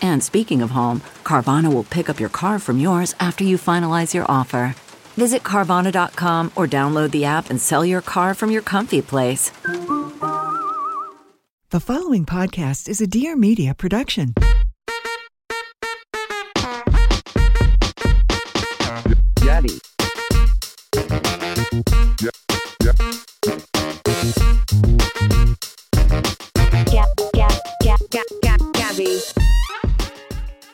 [0.00, 4.14] And speaking of home, Carvana will pick up your car from yours after you finalize
[4.14, 4.74] your offer.
[5.16, 9.50] Visit Carvana.com or download the app and sell your car from your comfy place.
[11.70, 14.34] The following podcast is a Dear Media production.
[19.36, 19.80] Daddy.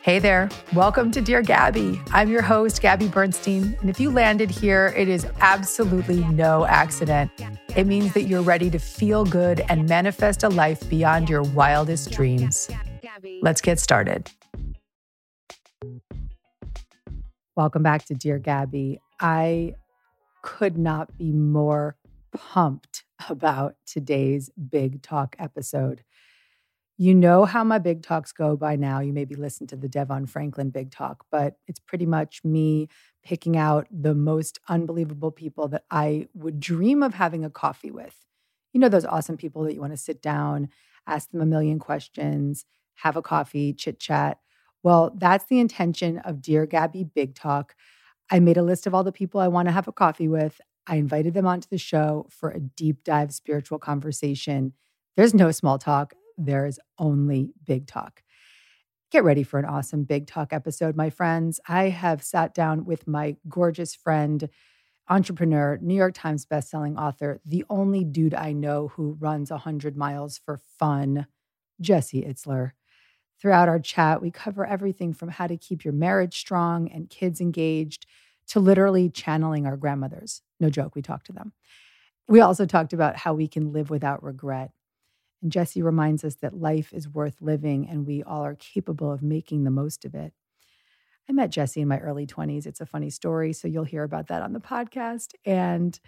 [0.02, 0.48] Hey there.
[0.72, 2.00] Welcome to Dear Gabby.
[2.10, 3.78] I'm your host, Gabby Bernstein.
[3.80, 7.30] And if you landed here, it is absolutely no accident.
[7.76, 12.10] It means that you're ready to feel good and manifest a life beyond your wildest
[12.10, 12.68] dreams.
[13.42, 14.28] Let's get started.
[17.54, 19.00] Welcome back to Dear Gabby.
[19.20, 19.76] I
[20.42, 21.94] could not be more
[22.32, 26.02] pumped about today's big talk episode.
[26.98, 29.00] You know how my big talks go by now.
[29.00, 32.88] You maybe listen to the Devon Franklin big talk, but it's pretty much me
[33.24, 38.14] picking out the most unbelievable people that I would dream of having a coffee with.
[38.72, 40.68] You know, those awesome people that you want to sit down,
[41.06, 42.64] ask them a million questions,
[42.96, 44.38] have a coffee, chit chat.
[44.82, 47.74] Well, that's the intention of Dear Gabby Big Talk.
[48.30, 50.60] I made a list of all the people I want to have a coffee with.
[50.86, 54.74] I invited them onto the show for a deep dive spiritual conversation.
[55.16, 58.22] There's no small talk there is only big talk.
[59.10, 61.60] Get ready for an awesome big talk episode, my friends.
[61.68, 64.48] I have sat down with my gorgeous friend,
[65.08, 70.38] entrepreneur, New York Times bestselling author, the only dude I know who runs 100 miles
[70.38, 71.26] for fun,
[71.80, 72.72] Jesse Itzler.
[73.38, 77.40] Throughout our chat, we cover everything from how to keep your marriage strong and kids
[77.40, 78.06] engaged
[78.46, 80.42] to literally channeling our grandmothers.
[80.60, 81.52] No joke, we talked to them.
[82.28, 84.70] We also talked about how we can live without regret
[85.42, 89.22] and Jesse reminds us that life is worth living and we all are capable of
[89.22, 90.32] making the most of it.
[91.28, 92.66] I met Jesse in my early 20s.
[92.66, 95.34] It's a funny story, so you'll hear about that on the podcast.
[95.44, 95.98] And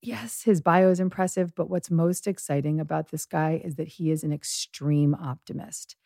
[0.00, 4.10] yes, his bio is impressive, but what's most exciting about this guy is that he
[4.10, 5.96] is an extreme optimist.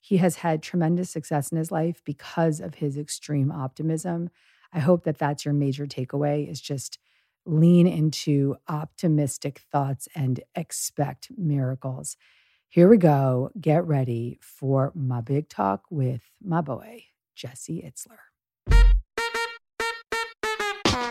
[0.00, 4.30] He has had tremendous success in his life because of his extreme optimism.
[4.72, 6.98] I hope that that's your major takeaway is just
[7.46, 12.16] lean into optimistic thoughts and expect miracles.
[12.68, 13.50] Here we go.
[13.60, 17.04] Get ready for my big talk with my boy,
[17.36, 18.18] Jesse Itzler.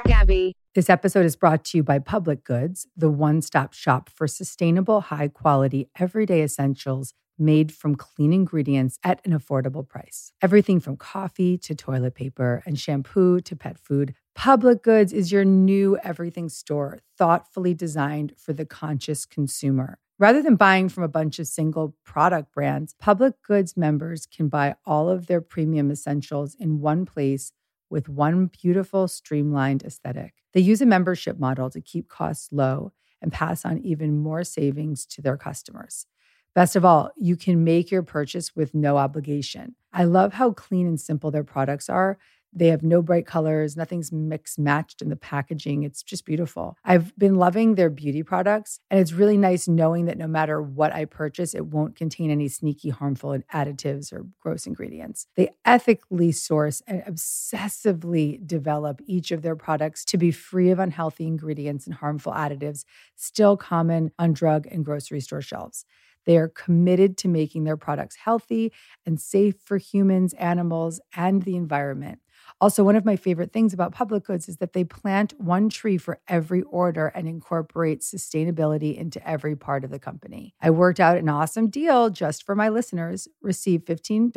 [0.05, 0.55] Gabby.
[0.75, 5.01] This episode is brought to you by Public Goods, the one stop shop for sustainable,
[5.01, 10.31] high quality, everyday essentials made from clean ingredients at an affordable price.
[10.41, 14.15] Everything from coffee to toilet paper and shampoo to pet food.
[14.35, 19.99] Public Goods is your new everything store, thoughtfully designed for the conscious consumer.
[20.19, 24.75] Rather than buying from a bunch of single product brands, Public Goods members can buy
[24.85, 27.51] all of their premium essentials in one place
[27.89, 30.33] with one beautiful, streamlined aesthetic.
[30.53, 35.05] They use a membership model to keep costs low and pass on even more savings
[35.07, 36.07] to their customers.
[36.55, 39.75] Best of all, you can make your purchase with no obligation.
[39.91, 42.17] I love how clean and simple their products are.
[42.55, 45.83] They have no bright colors, nothing's mixed matched in the packaging.
[45.83, 46.77] It's just beautiful.
[46.85, 50.93] I've been loving their beauty products, and it's really nice knowing that no matter what
[50.93, 55.27] I purchase, it won't contain any sneaky, harmful additives or gross ingredients.
[55.35, 61.25] They ethically source and obsessively develop each of their products to be free of unhealthy
[61.25, 62.85] ingredients and harmful additives,
[63.15, 65.85] still common on drug and grocery store shelves.
[66.25, 68.71] They are committed to making their products healthy
[69.05, 72.19] and safe for humans, animals, and the environment.
[72.63, 75.97] Also, one of my favorite things about public goods is that they plant one tree
[75.97, 80.55] for every order and incorporate sustainability into every part of the company.
[80.61, 83.27] I worked out an awesome deal just for my listeners.
[83.41, 84.31] Receive $15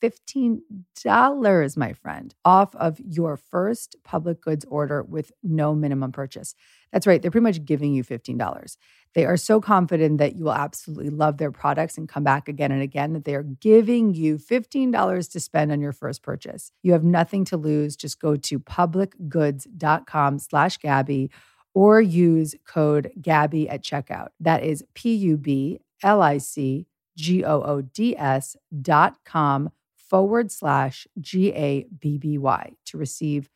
[0.00, 6.54] $15, my friend, off of your first public goods order with no minimum purchase.
[6.92, 8.76] That's right, they're pretty much giving you $15.
[9.14, 12.70] They are so confident that you will absolutely love their products and come back again
[12.70, 16.70] and again that they are giving you $15 to spend on your first purchase.
[16.82, 17.96] You have nothing to lose.
[17.96, 21.30] Just go to publicgoods.com slash Gabby
[21.74, 24.28] or use code Gabby at checkout.
[24.38, 26.86] That is P-U-B-L-I-C
[27.16, 33.50] G-O-O-D-S dot com forward slash G-A-B-B-Y to receive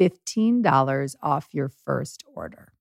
[0.00, 2.72] $15 off your first order.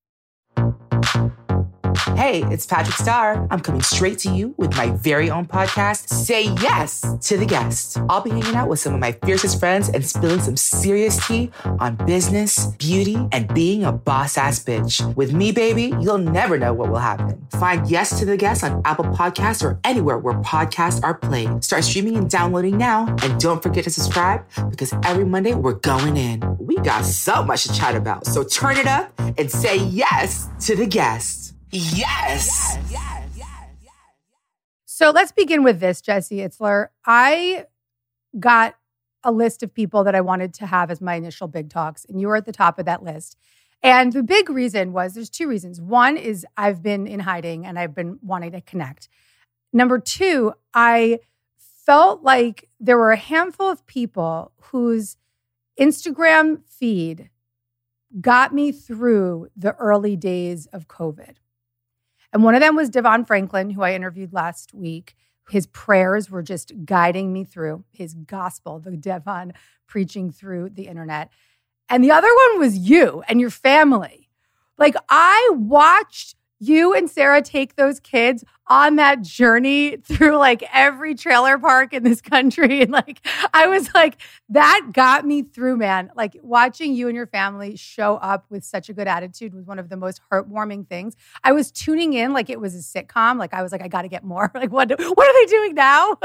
[2.18, 3.48] Hey, it's Patrick Starr.
[3.52, 8.00] I'm coming straight to you with my very own podcast, Say Yes to the Guest.
[8.10, 11.52] I'll be hanging out with some of my fiercest friends and spilling some serious tea
[11.64, 15.16] on business, beauty, and being a boss ass bitch.
[15.16, 17.46] With me, baby, you'll never know what will happen.
[17.52, 21.64] Find Yes to the Guest on Apple Podcasts or anywhere where podcasts are played.
[21.64, 23.16] Start streaming and downloading now.
[23.22, 26.58] And don't forget to subscribe because every Monday we're going in.
[26.58, 28.25] We got so much to chat about.
[28.25, 31.46] So turn it up and say yes to the guest.
[31.72, 32.78] Yes.
[34.86, 36.88] So let's begin with this, Jesse Itzler.
[37.06, 37.66] I
[38.40, 38.75] got
[39.24, 42.19] a list of people that I wanted to have as my initial big talks, and
[42.19, 43.38] you were at the top of that list.
[43.84, 45.80] And the big reason was there's two reasons.
[45.80, 49.08] One is I've been in hiding and I've been wanting to connect.
[49.72, 51.19] Number two, I
[51.58, 55.18] felt like there were a handful of people whose
[55.80, 57.30] Instagram feed
[58.19, 61.36] got me through the early days of COVID.
[62.33, 65.15] And one of them was Devon Franklin, who I interviewed last week.
[65.50, 69.53] His prayers were just guiding me through his gospel, the Devon
[69.88, 71.29] preaching through the internet.
[71.89, 74.29] And the other one was you and your family.
[74.77, 81.15] Like, I watched you and Sarah take those kids on that journey through like every
[81.15, 82.81] trailer park in this country.
[82.81, 84.18] And like, I was like,
[84.50, 86.12] that got me through, man.
[86.15, 89.80] Like, watching you and your family show up with such a good attitude was one
[89.80, 91.15] of the most heartwarming things.
[91.44, 93.38] I was tuning in like it was a sitcom.
[93.38, 94.51] Like, I was like, I got to get more.
[94.57, 96.18] Like, what, what are they doing now?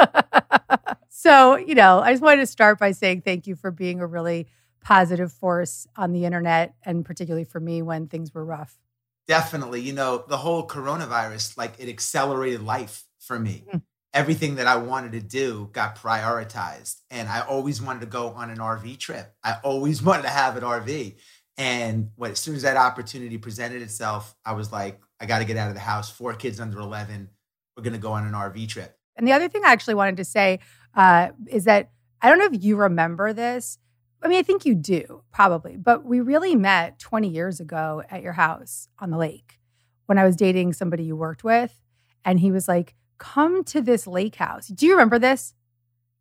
[1.10, 4.06] so, you know, I just wanted to start by saying thank you for being a
[4.06, 4.46] really
[4.80, 8.81] positive force on the internet and particularly for me when things were rough.
[9.28, 9.80] Definitely.
[9.80, 13.64] You know, the whole coronavirus, like it accelerated life for me.
[13.72, 13.82] Mm.
[14.14, 17.00] Everything that I wanted to do got prioritized.
[17.10, 19.34] And I always wanted to go on an RV trip.
[19.42, 21.16] I always wanted to have an RV.
[21.56, 25.44] And what, as soon as that opportunity presented itself, I was like, I got to
[25.44, 26.10] get out of the house.
[26.10, 27.28] Four kids under 11.
[27.76, 28.98] We're going to go on an RV trip.
[29.16, 30.60] And the other thing I actually wanted to say
[30.94, 31.90] uh, is that
[32.20, 33.78] I don't know if you remember this.
[34.22, 38.22] I mean, I think you do probably, but we really met 20 years ago at
[38.22, 39.58] your house on the lake
[40.06, 41.80] when I was dating somebody you worked with.
[42.24, 44.68] And he was like, come to this lake house.
[44.68, 45.54] Do you remember this?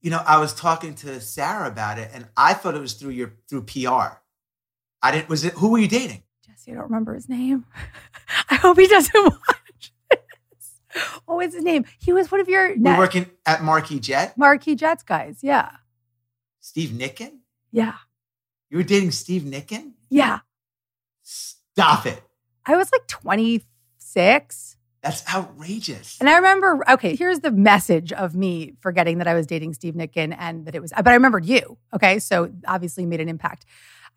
[0.01, 3.11] You know, I was talking to Sarah about it and I thought it was through
[3.11, 4.17] your, through PR.
[5.03, 6.23] I didn't, was it, who were you dating?
[6.45, 7.65] Jesse, I don't remember his name.
[8.49, 11.05] I hope he doesn't watch this.
[11.25, 11.85] What was his name?
[11.99, 14.37] He was one of your We were working at Marquis Jet.
[14.37, 15.39] Marquis Jets guys.
[15.43, 15.69] Yeah.
[16.59, 17.40] Steve Nicken?
[17.71, 17.95] Yeah.
[18.69, 19.93] You were dating Steve Nicken?
[20.09, 20.39] Yeah.
[21.23, 22.21] Stop it.
[22.65, 24.77] I was like 26.
[25.01, 26.17] That's outrageous.
[26.19, 29.95] And I remember, okay, here's the message of me forgetting that I was dating Steve
[29.95, 31.77] Nicken and that it was, but I remembered you.
[31.93, 32.19] Okay.
[32.19, 33.65] So obviously made an impact.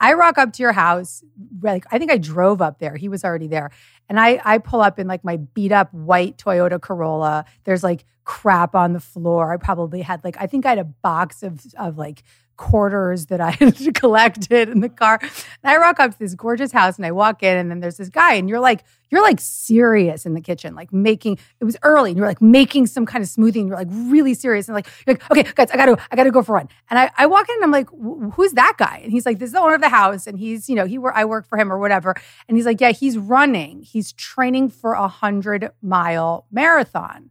[0.00, 1.23] I rock up to your house.
[1.62, 2.96] Like, I think I drove up there.
[2.96, 3.70] He was already there.
[4.08, 7.44] And I, I pull up in like my beat up white Toyota Corolla.
[7.64, 9.52] There's like crap on the floor.
[9.52, 12.25] I probably had like, I think I had a box of, of like
[12.56, 15.18] quarters that I had collected in the car.
[15.20, 15.30] And
[15.64, 18.08] I rock up to this gorgeous house and I walk in and then there's this
[18.08, 22.11] guy and you're like, you're like serious in the kitchen, like making, it was early
[22.11, 24.87] and you're like making some kind of smoothie and you're like really serious and like,
[25.06, 26.68] you're like, okay, guys, I gotta, I gotta go for a run.
[26.90, 27.88] And I, I walk in and I'm like,
[28.34, 29.00] who's that guy?
[29.02, 30.26] And he's like, this is the owner of the house.
[30.26, 32.14] And he's, you know, he I work for him or whatever.
[32.49, 33.82] And he's like, yeah, he's running.
[33.82, 37.30] He's training for a hundred mile marathon.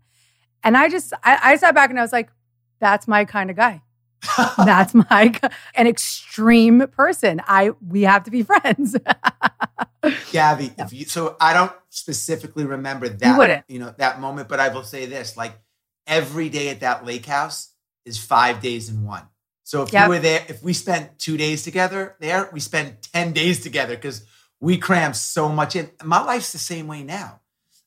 [0.63, 2.30] And I just, I, I sat back and I was like,
[2.80, 3.82] that's my kind of guy.
[4.58, 5.39] That's my
[5.75, 7.42] an extreme person.
[7.48, 8.96] I we have to be friends.
[10.32, 14.60] Gabby, if you so I don't specifically remember that you, you know that moment, but
[14.60, 15.60] I will say this: like
[16.08, 17.74] every day at that lake house
[18.06, 19.27] is five days in one.
[19.63, 20.06] So if yep.
[20.06, 23.96] you were there, if we spent two days together there, we spent ten days together
[23.96, 24.25] because
[24.60, 25.89] we cram so much in.
[26.03, 27.42] My life's the same way now.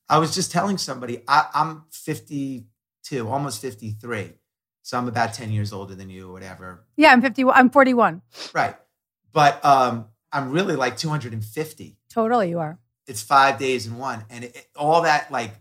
[0.09, 4.35] I was just telling somebody I, I'm 52, almost 53
[4.87, 6.85] so I'm about 10 years older than you or whatever.
[6.95, 7.47] Yeah, I'm 50.
[7.47, 8.23] I'm 41.
[8.55, 8.77] Right.
[9.33, 11.99] But um, I'm really like 250.
[12.09, 12.79] Totally, you are.
[13.09, 14.25] It's five days in one.
[14.31, 15.57] And it, it, all that like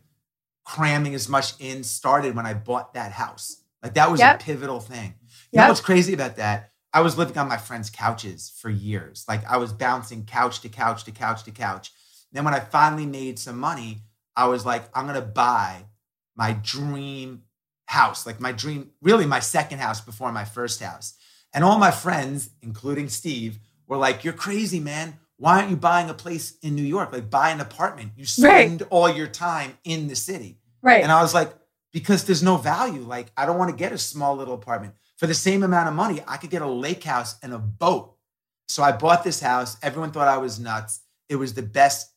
[0.63, 3.63] cramming as much in started when I bought that house.
[3.81, 4.39] Like that was yep.
[4.39, 5.15] a pivotal thing.
[5.51, 6.69] You know what's crazy about that?
[6.93, 9.25] I was living on my friends' couches for years.
[9.27, 11.91] Like I was bouncing couch to couch to couch to couch.
[12.31, 14.03] Then when I finally made some money,
[14.35, 15.85] I was like, I'm gonna buy
[16.35, 17.41] my dream
[17.95, 21.15] house, like my dream, really my second house before my first house.
[21.53, 25.17] And all my friends, including Steve, were like, You're crazy, man.
[25.37, 27.11] Why aren't you buying a place in New York?
[27.11, 28.11] Like buy an apartment.
[28.15, 28.89] You spend right.
[28.91, 30.59] all your time in the city.
[30.81, 31.03] Right.
[31.03, 31.53] And I was like,
[31.91, 33.01] because there's no value.
[33.01, 34.93] Like, I don't want to get a small little apartment.
[35.17, 38.15] For the same amount of money, I could get a lake house and a boat.
[38.67, 39.77] So I bought this house.
[39.81, 41.01] Everyone thought I was nuts.
[41.29, 42.11] It was the best,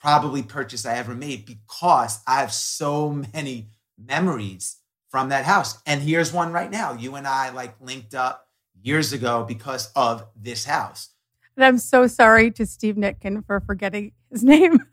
[0.00, 4.79] probably purchase I ever made because I have so many memories
[5.10, 5.78] from that house.
[5.86, 6.94] And here's one right now.
[6.94, 8.48] You and I like linked up
[8.82, 11.10] years ago because of this house.
[11.56, 14.84] And I'm so sorry to Steve Nitkin for forgetting his name.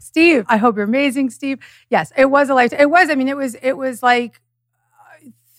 [0.00, 1.58] Steve, I hope you're amazing, Steve.
[1.90, 2.72] Yes, it was a life.
[2.72, 4.40] It was, I mean, it was, it was like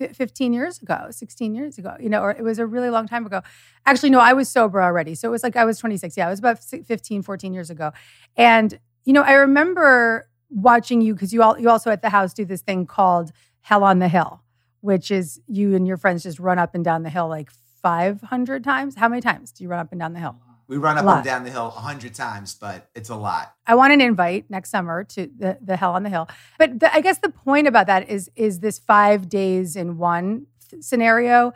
[0.01, 3.07] uh, 15 years ago, 16 years ago, you know, or it was a really long
[3.07, 3.41] time ago.
[3.85, 5.13] Actually, no, I was sober already.
[5.13, 6.17] So it was like I was 26.
[6.17, 7.91] Yeah, it was about 15, 14 years ago.
[8.35, 12.33] And, you know, I remember watching you because you all you also at the house
[12.33, 14.41] do this thing called Hell on the Hill,
[14.81, 18.63] which is you and your friends just run up and down the hill like 500
[18.63, 18.95] times.
[18.95, 20.35] How many times do you run up and down the hill?
[20.67, 23.55] We run up and down the hill a hundred times, but it's a lot.
[23.65, 26.29] I want an invite next summer to the, the Hell on the Hill.
[26.59, 30.45] But the, I guess the point about that is is this five days in one
[30.79, 31.53] scenario,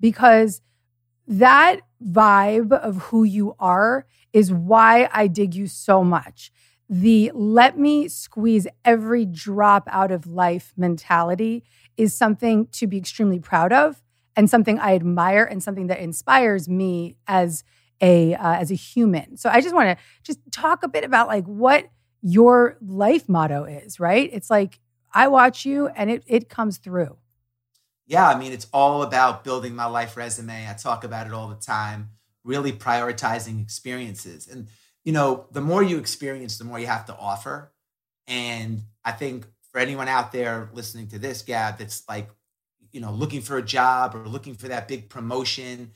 [0.00, 0.62] because
[1.28, 6.50] that vibe of who you are is why I dig you so much.
[6.88, 11.64] The let me squeeze every drop out of life mentality
[11.96, 14.02] is something to be extremely proud of
[14.36, 17.64] and something I admire and something that inspires me as
[18.00, 19.36] a uh, as a human.
[19.36, 21.88] So I just want to just talk a bit about like what
[22.22, 24.28] your life motto is, right?
[24.32, 24.80] It's like
[25.12, 27.16] I watch you and it it comes through.
[28.06, 30.68] Yeah, I mean it's all about building my life resume.
[30.68, 32.10] I talk about it all the time,
[32.44, 34.46] really prioritizing experiences.
[34.46, 34.68] And
[35.06, 37.72] you know, the more you experience, the more you have to offer.
[38.26, 42.28] And I think for anyone out there listening to this, Gab, that's like,
[42.90, 45.92] you know, looking for a job or looking for that big promotion,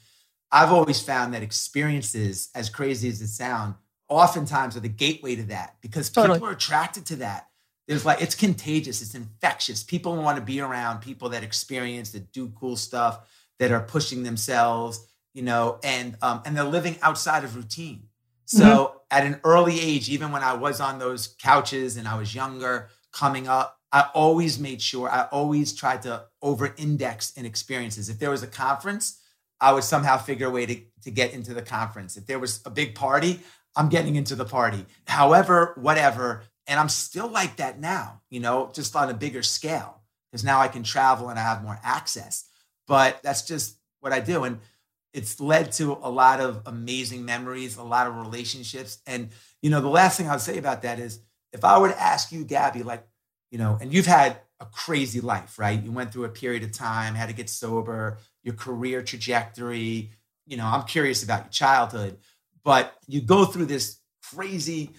[0.52, 3.74] I've always found that experiences, as crazy as it sounds,
[4.08, 6.36] oftentimes are the gateway to that because totally.
[6.36, 7.48] people are attracted to that.
[7.88, 9.82] There's like it's contagious, it's infectious.
[9.82, 14.22] People want to be around people that experience, that do cool stuff, that are pushing
[14.22, 18.04] themselves, you know, and um, and they're living outside of routine.
[18.44, 18.89] So mm-hmm.
[19.10, 22.88] At an early age, even when I was on those couches and I was younger,
[23.12, 28.08] coming up, I always made sure I always tried to over index in experiences.
[28.08, 29.20] If there was a conference,
[29.60, 32.16] I would somehow figure a way to, to get into the conference.
[32.16, 33.40] If there was a big party,
[33.76, 34.86] I'm getting into the party.
[35.06, 36.44] However, whatever.
[36.66, 40.60] And I'm still like that now, you know, just on a bigger scale, because now
[40.60, 42.48] I can travel and I have more access.
[42.86, 44.44] But that's just what I do.
[44.44, 44.60] And
[45.12, 48.98] it's led to a lot of amazing memories, a lot of relationships.
[49.06, 51.20] And, you know, the last thing I would say about that is
[51.52, 53.06] if I were to ask you, Gabby, like,
[53.50, 55.82] you know, and you've had a crazy life, right?
[55.82, 60.10] You went through a period of time, had to get sober, your career trajectory.
[60.46, 62.18] You know, I'm curious about your childhood,
[62.62, 64.90] but you go through this crazy,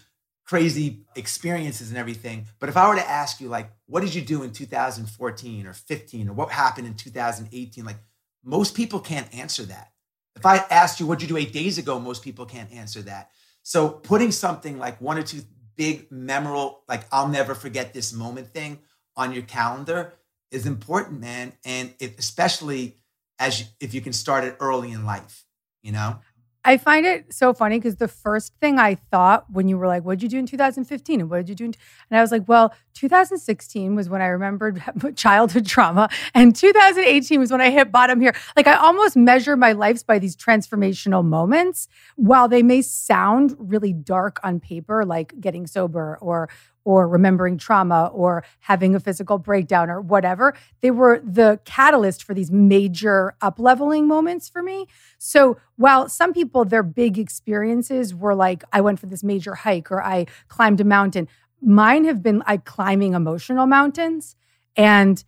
[0.45, 2.47] crazy experiences and everything.
[2.59, 5.73] But if I were to ask you, like, what did you do in 2014 or
[5.73, 7.85] 15 or what happened in 2018?
[7.85, 7.99] Like,
[8.43, 9.90] most people can't answer that.
[10.35, 11.99] If I asked you, what you do eight days ago?
[11.99, 13.31] Most people can't answer that.
[13.63, 15.41] So putting something like one or two
[15.75, 18.79] big memorable, like, I'll never forget this moment thing
[19.15, 20.13] on your calendar
[20.51, 21.53] is important, man.
[21.65, 22.97] And it, especially
[23.39, 25.45] as you, if you can start it early in life,
[25.81, 26.19] you know?
[26.63, 30.03] I find it so funny because the first thing I thought when you were like,
[30.05, 32.47] "What did you do in 2015?" and "What did you do?" and I was like,
[32.47, 34.81] "Well, 2016 was when I remembered
[35.15, 39.71] childhood trauma, and 2018 was when I hit bottom here." Like I almost measure my
[39.71, 45.65] lives by these transformational moments, while they may sound really dark on paper, like getting
[45.65, 46.47] sober or
[46.83, 50.53] or remembering trauma or having a physical breakdown or whatever.
[50.81, 54.87] They were the catalyst for these major up-leveling moments for me.
[55.17, 59.91] So while some people, their big experiences were like, I went for this major hike
[59.91, 61.27] or I climbed a mountain,
[61.61, 64.35] mine have been like climbing emotional mountains.
[64.75, 65.23] And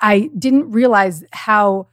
[0.00, 1.88] I didn't realize how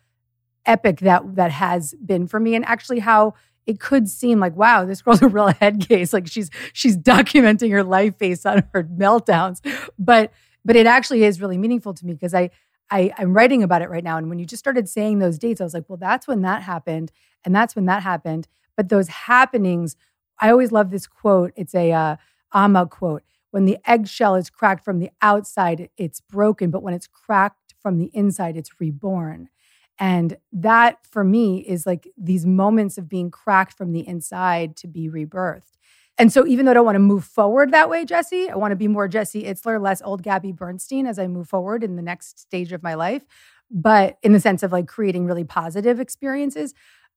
[0.65, 3.33] epic that that has been for me and actually how
[3.65, 6.13] it could seem like, wow, this girl's a real head case.
[6.13, 9.61] Like she's she's documenting her life based on her meltdowns.
[9.97, 10.31] But
[10.65, 12.49] but it actually is really meaningful to me because I,
[12.89, 14.17] I I'm writing about it right now.
[14.17, 16.63] And when you just started saying those dates, I was like, well, that's when that
[16.63, 17.11] happened,
[17.45, 18.47] and that's when that happened.
[18.75, 19.95] But those happenings,
[20.39, 21.51] I always love this quote.
[21.55, 23.23] It's a uh, quote.
[23.51, 27.99] When the eggshell is cracked from the outside, it's broken, but when it's cracked from
[27.99, 29.49] the inside, it's reborn.
[29.99, 34.87] And that for me is like these moments of being cracked from the inside to
[34.87, 35.73] be rebirthed.
[36.17, 38.71] And so, even though I don't want to move forward that way, Jesse, I want
[38.71, 42.03] to be more Jesse Itzler, less old Gabby Bernstein as I move forward in the
[42.03, 43.23] next stage of my life,
[43.71, 46.73] but in the sense of like creating really positive experiences.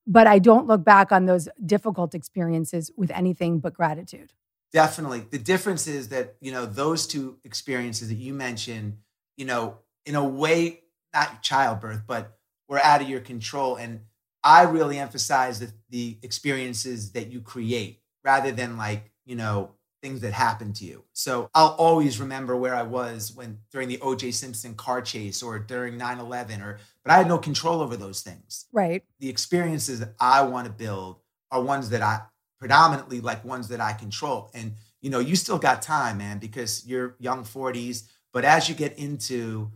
[0.07, 4.33] But I don't look back on those difficult experiences with anything but gratitude.
[4.71, 5.25] Definitely.
[5.29, 8.97] The difference is that, you know, those two experiences that you mentioned,
[9.35, 10.81] you know, in a way,
[11.13, 12.36] not childbirth, but
[12.67, 13.75] were out of your control.
[13.75, 14.01] And
[14.43, 19.71] I really emphasize the, the experiences that you create rather than like, you know,
[20.01, 21.03] things that happen to you.
[21.13, 25.59] So I'll always remember where I was when during the OJ Simpson car chase or
[25.59, 28.65] during 9/11 or but I had no control over those things.
[28.71, 29.03] Right.
[29.19, 31.17] The experiences that I want to build
[31.51, 32.21] are ones that I
[32.59, 34.51] predominantly like ones that I control.
[34.53, 38.75] And you know, you still got time, man, because you're young 40s, but as you
[38.75, 39.71] get into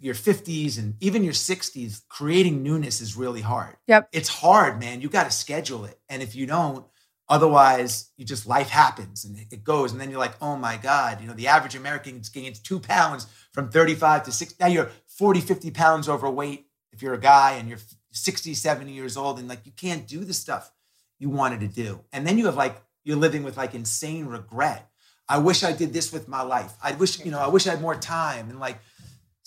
[0.00, 3.76] your 50s and even your 60s, creating newness is really hard.
[3.86, 4.08] Yep.
[4.12, 5.00] It's hard, man.
[5.00, 5.98] You got to schedule it.
[6.08, 6.84] And if you don't,
[7.30, 11.20] Otherwise, you just life happens and it goes, and then you're like, oh my God,
[11.20, 14.56] you know, the average American gains two pounds from 35 to 60.
[14.58, 17.78] Now you're 40, 50 pounds overweight if you're a guy and you're
[18.10, 20.72] 60, 70 years old, and like you can't do the stuff
[21.20, 22.00] you wanted to do.
[22.12, 24.90] And then you have like, you're living with like insane regret.
[25.28, 26.72] I wish I did this with my life.
[26.82, 28.50] I wish, you know, I wish I had more time.
[28.50, 28.80] And like,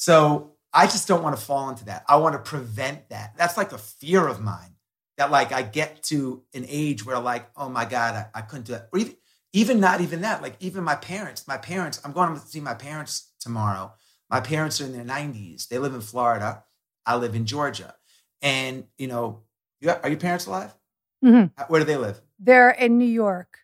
[0.03, 2.03] so I just don't want to fall into that.
[2.10, 3.36] I want to prevent that.
[3.38, 4.75] That's like a fear of mine
[5.17, 8.65] that like I get to an age where like, oh my God, I, I couldn't
[8.65, 8.89] do it.
[8.91, 9.15] Or even,
[9.53, 12.74] even not even that, like even my parents, my parents, I'm going to see my
[12.74, 13.93] parents tomorrow.
[14.29, 15.69] My parents are in their 90s.
[15.69, 16.65] They live in Florida.
[17.05, 17.95] I live in Georgia.
[18.41, 19.43] And, you know,
[19.79, 20.75] you are your parents alive?
[21.24, 21.63] Mm-hmm.
[21.69, 22.19] Where do they live?
[22.39, 23.60] They're in New York.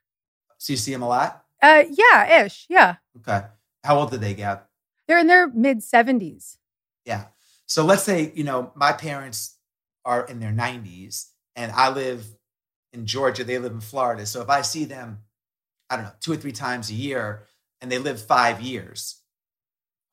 [0.57, 1.43] So you see them a lot?
[1.61, 2.65] Uh, yeah, ish.
[2.69, 2.95] Yeah.
[3.17, 3.45] Okay.
[3.83, 4.68] How old did they get?
[5.09, 6.57] They're in their mid 70s.
[7.03, 7.25] Yeah.
[7.65, 9.57] So let's say, you know, my parents
[10.05, 12.25] are in their 90s and I live
[12.93, 14.27] in Georgia, they live in Florida.
[14.27, 15.23] So if I see them,
[15.89, 17.41] I don't know, two or three times a year,
[17.81, 19.21] and they live five years,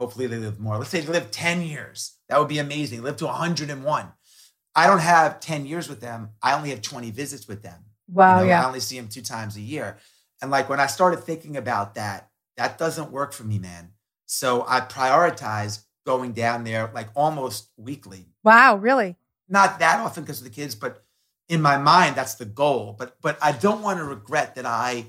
[0.01, 0.79] hopefully they live more.
[0.79, 2.17] Let's say they live 10 years.
[2.31, 3.03] That would be amazing.
[3.03, 4.13] Live to 101.
[4.75, 6.31] I don't have 10 years with them.
[6.43, 7.85] I only have 20 visits with them.
[8.09, 8.39] Wow.
[8.39, 8.63] You know, yeah.
[8.63, 9.99] I only see them two times a year.
[10.41, 13.93] And like when I started thinking about that, that doesn't work for me, man.
[14.27, 18.27] So I prioritize going down there like almost weekly.
[18.43, 19.17] Wow, really?
[19.49, 21.05] Not that often because of the kids, but
[21.49, 22.95] in my mind that's the goal.
[22.99, 25.07] But but i don't want to regret that i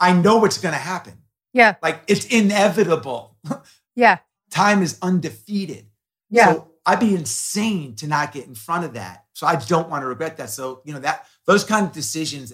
[0.00, 1.14] i know what's going to happen.
[1.52, 1.76] Yeah.
[1.82, 3.36] Like it's inevitable.
[3.96, 4.18] Yeah.
[4.50, 5.86] Time is undefeated.
[6.28, 6.52] Yeah.
[6.52, 9.24] So i'd be insane to not get in front of that.
[9.32, 10.50] So i don't want to regret that.
[10.50, 12.52] So you know that those kind of decisions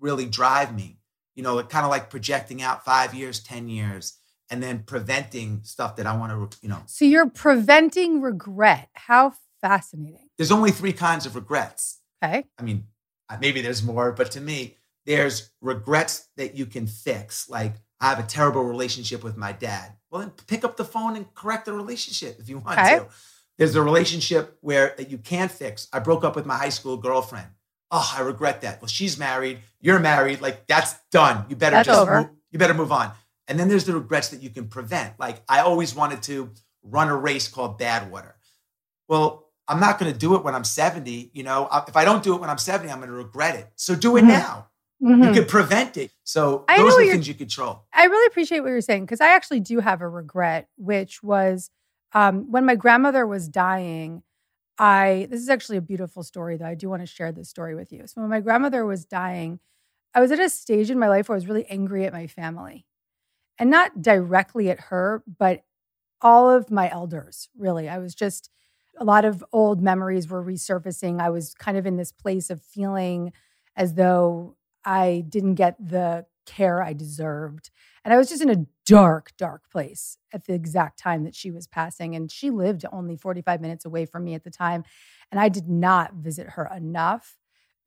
[0.00, 0.98] really drive me.
[1.36, 4.19] You know kind of like projecting out five years ten years
[4.50, 9.32] and then preventing stuff that i want to you know so you're preventing regret how
[9.60, 12.44] fascinating there's only three kinds of regrets Okay.
[12.58, 12.84] I mean,
[13.40, 17.48] maybe there's more, but to me, there's regrets that you can fix.
[17.48, 19.92] Like, I have a terrible relationship with my dad.
[20.10, 22.98] Well, then pick up the phone and correct the relationship if you want okay.
[22.98, 23.06] to.
[23.58, 25.88] There's a relationship where that you can't fix.
[25.92, 27.48] I broke up with my high school girlfriend.
[27.90, 28.80] Oh, I regret that.
[28.80, 29.58] Well, she's married.
[29.80, 30.40] You're married.
[30.40, 31.44] Like that's done.
[31.48, 32.20] You better that's just over.
[32.20, 33.12] Move, you better move on.
[33.50, 35.18] And then there's the regrets that you can prevent.
[35.18, 36.50] Like I always wanted to
[36.82, 38.34] run a race called Badwater.
[39.08, 41.32] Well, I'm not going to do it when I'm 70.
[41.34, 43.68] You know, if I don't do it when I'm 70, I'm going to regret it.
[43.74, 44.28] So do it mm-hmm.
[44.28, 44.68] now.
[45.02, 45.24] Mm-hmm.
[45.24, 46.12] You can prevent it.
[46.24, 47.84] So I those are the things you control.
[47.92, 51.70] I really appreciate what you're saying because I actually do have a regret, which was
[52.12, 54.22] um, when my grandmother was dying.
[54.78, 56.66] I this is actually a beautiful story though.
[56.66, 58.06] I do want to share this story with you.
[58.06, 59.58] So when my grandmother was dying,
[60.14, 62.26] I was at a stage in my life where I was really angry at my
[62.26, 62.84] family,
[63.60, 65.62] and not directly at her, but
[66.22, 67.48] all of my elders.
[67.56, 68.50] Really, I was just
[68.98, 71.20] a lot of old memories were resurfacing.
[71.20, 73.32] I was kind of in this place of feeling
[73.76, 77.70] as though I didn't get the care I deserved.
[78.04, 81.50] And I was just in a dark, dark place at the exact time that she
[81.50, 82.16] was passing.
[82.16, 84.84] And she lived only 45 minutes away from me at the time.
[85.30, 87.36] And I did not visit her enough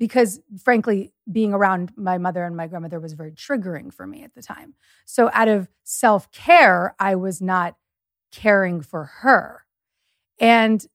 [0.04, 4.36] because, frankly, being around my mother and my grandmother was very triggering for me at
[4.36, 4.74] the time.
[5.06, 7.78] So, out of self care, I was not
[8.30, 9.62] caring for her.
[10.42, 10.86] And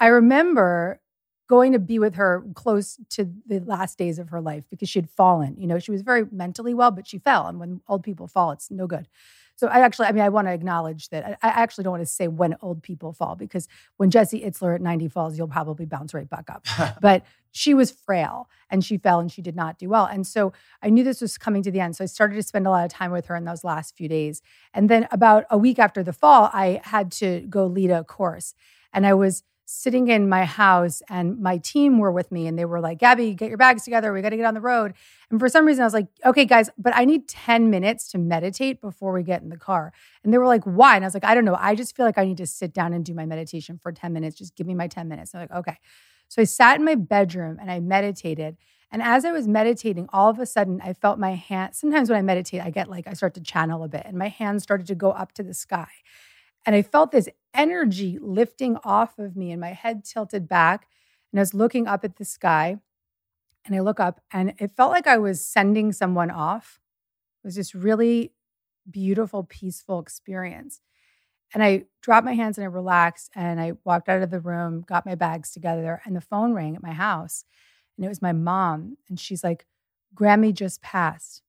[0.00, 1.00] I remember
[1.48, 4.98] going to be with her close to the last days of her life because she
[4.98, 5.54] had fallen.
[5.56, 7.46] You know, she was very mentally well, but she fell.
[7.46, 9.06] And when old people fall, it's no good.
[9.56, 11.38] So I actually, I mean, I want to acknowledge that.
[11.42, 14.74] I, I actually don't want to say when old people fall because when Jesse Itzler
[14.74, 16.66] at 90 falls, you'll probably bounce right back up.
[17.00, 20.06] but she was frail and she fell and she did not do well.
[20.06, 21.96] And so I knew this was coming to the end.
[21.96, 24.08] So I started to spend a lot of time with her in those last few
[24.08, 24.42] days.
[24.72, 28.54] And then about a week after the fall, I had to go lead a course.
[28.92, 32.64] And I was sitting in my house and my team were with me and they
[32.64, 34.12] were like, Gabby, get your bags together.
[34.12, 34.94] We got to get on the road.
[35.30, 38.18] And for some reason, I was like, okay, guys, but I need 10 minutes to
[38.18, 39.92] meditate before we get in the car.
[40.24, 40.96] And they were like, why?
[40.96, 41.56] And I was like, I don't know.
[41.58, 44.12] I just feel like I need to sit down and do my meditation for 10
[44.12, 44.36] minutes.
[44.36, 45.32] Just give me my 10 minutes.
[45.32, 45.78] And they're like, okay.
[46.28, 48.56] So I sat in my bedroom and I meditated.
[48.90, 51.74] And as I was meditating, all of a sudden I felt my hand.
[51.74, 54.28] Sometimes when I meditate, I get like, I start to channel a bit and my
[54.28, 55.88] hands started to go up to the sky.
[56.64, 60.88] And I felt this energy lifting off of me and my head tilted back.
[61.32, 62.78] And I was looking up at the sky.
[63.64, 66.80] And I look up and it felt like I was sending someone off.
[67.42, 68.32] It was this really
[68.90, 70.80] beautiful, peaceful experience.
[71.54, 74.84] And I dropped my hands and I relaxed and I walked out of the room,
[74.86, 77.44] got my bags together, and the phone rang at my house.
[77.96, 78.96] And it was my mom.
[79.08, 79.66] And she's like,
[80.14, 81.42] Grammy just passed.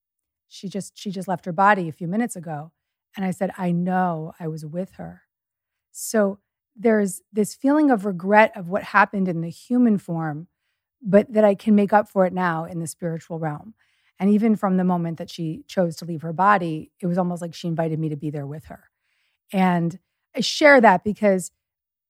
[0.48, 2.72] She just she just left her body a few minutes ago.
[3.16, 5.24] And I said, I know I was with her.
[5.92, 6.40] So
[6.76, 10.48] there's this feeling of regret of what happened in the human form,
[11.02, 13.76] but that I can make up for it now in the spiritual realm.
[14.20, 17.42] And even from the moment that she chose to leave her body, it was almost
[17.42, 18.86] like she invited me to be there with her.
[19.52, 20.00] And
[20.36, 21.52] I share that because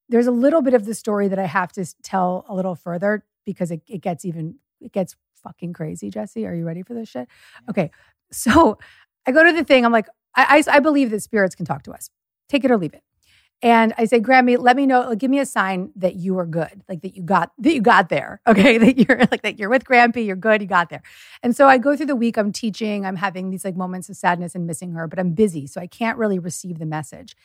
[0.10, 3.26] there's a little bit of the story that I have to tell a little further
[3.46, 6.46] because it, it gets even, it gets fucking crazy, Jesse.
[6.46, 7.28] Are you ready for this shit?
[7.70, 7.92] Okay.
[8.32, 8.78] So
[9.26, 11.84] I go to the thing, I'm like, I, I, I believe that spirits can talk
[11.84, 12.10] to us.
[12.50, 13.04] Take it or leave it.
[13.64, 16.84] And I say, Grammy, let me know, give me a sign that you are good,
[16.90, 18.42] like that you got that you got there.
[18.48, 18.78] Okay.
[18.78, 21.02] That you're like that you're with Grampy, you're good, you got there.
[21.42, 24.18] And so I go through the week, I'm teaching, I'm having these like moments of
[24.18, 25.66] sadness and missing her, but I'm busy.
[25.66, 27.36] So I can't really receive the message.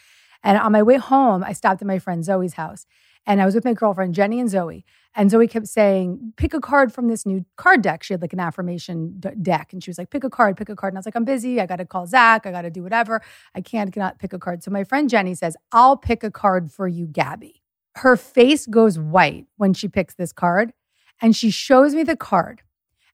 [0.43, 2.85] And on my way home, I stopped at my friend Zoe's house
[3.27, 4.85] and I was with my girlfriend, Jenny and Zoe.
[5.15, 8.03] And Zoe kept saying, pick a card from this new card deck.
[8.03, 9.73] She had like an affirmation d- deck.
[9.73, 10.93] And she was like, pick a card, pick a card.
[10.93, 11.61] And I was like, I'm busy.
[11.61, 12.47] I got to call Zach.
[12.47, 13.21] I got to do whatever.
[13.55, 14.63] I can't cannot pick a card.
[14.63, 17.63] So my friend Jenny says, I'll pick a card for you, Gabby.
[17.97, 20.73] Her face goes white when she picks this card.
[21.21, 22.63] And she shows me the card.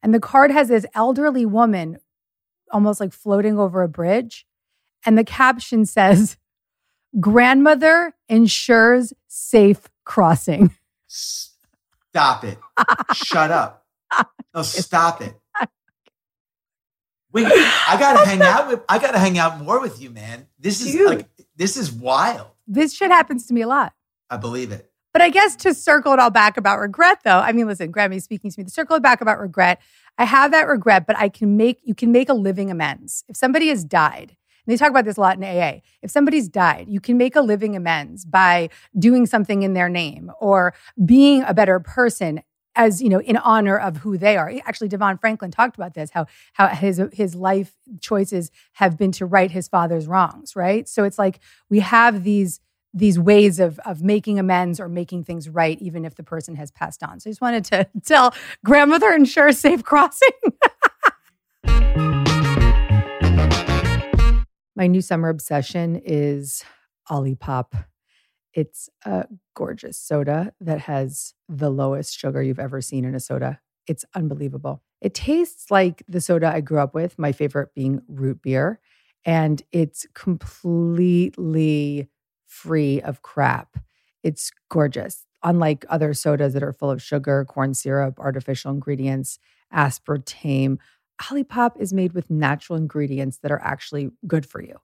[0.03, 1.97] And the card has this elderly woman
[2.71, 4.47] almost like floating over a bridge.
[5.07, 6.37] And the caption says,
[7.19, 10.75] Grandmother ensures safe crossing.
[11.07, 12.59] Stop it.
[13.15, 13.87] Shut up.
[14.55, 15.35] No, stop it.
[17.33, 20.47] Wait, I gotta hang out with I gotta hang out more with you, man.
[20.59, 21.09] This is Dude.
[21.09, 22.47] like this is wild.
[22.67, 23.93] This shit happens to me a lot.
[24.31, 24.91] I believe it.
[25.13, 28.21] But I guess to circle it all back about regret, though, I mean, listen, Grammy
[28.21, 29.81] speaking to me, to circle it back about regret,
[30.19, 33.23] I have that regret, but I can make, you can make a living amends.
[33.29, 34.37] If somebody has died,
[34.67, 35.81] and they talk about this a lot in AA.
[36.03, 40.31] If somebody's died, you can make a living amends by doing something in their name
[40.41, 40.75] or
[41.05, 42.43] being a better person
[42.77, 44.53] as you know in honor of who they are.
[44.65, 49.27] Actually devon franklin talked about this how how his his life choices have been to
[49.27, 50.89] right his father's wrongs right?
[50.89, 52.61] So it's like we have these
[52.93, 56.71] these ways of of making amends or making things right even if the person has
[56.71, 57.21] passed on.
[57.21, 60.31] So i just wanted to tell grandmother ensure safe crossing
[64.77, 66.65] My new summer obsession is
[67.09, 67.85] Olipop.
[68.53, 73.61] It's a gorgeous soda that has the lowest sugar you've ever seen in a soda.
[73.87, 74.83] It's unbelievable.
[75.01, 78.81] It tastes like the soda I grew up with, my favorite being root beer,
[79.25, 82.09] and it's completely
[82.47, 83.77] free of crap.
[84.23, 85.27] It's gorgeous.
[85.43, 89.39] Unlike other sodas that are full of sugar, corn syrup, artificial ingredients,
[89.73, 90.79] aspartame,
[91.23, 94.77] Olipop is made with natural ingredients that are actually good for you.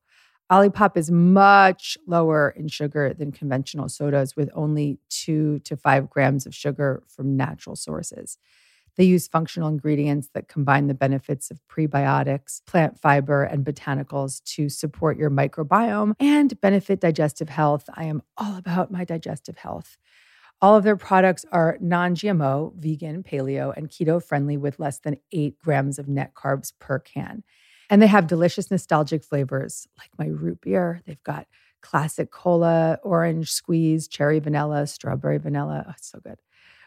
[0.51, 6.45] Olipop is much lower in sugar than conventional sodas, with only two to five grams
[6.45, 8.37] of sugar from natural sources.
[8.97, 14.69] They use functional ingredients that combine the benefits of prebiotics, plant fiber, and botanicals to
[14.69, 17.89] support your microbiome and benefit digestive health.
[17.95, 19.97] I am all about my digestive health.
[20.63, 25.17] All of their products are non GMO, vegan, paleo, and keto friendly with less than
[25.33, 27.45] eight grams of net carbs per can.
[27.89, 31.01] And they have delicious, nostalgic flavors like my root beer.
[31.07, 31.47] They've got
[31.81, 35.87] classic cola, orange squeeze, cherry vanilla, strawberry vanilla.
[35.89, 36.37] Oh, it's so good.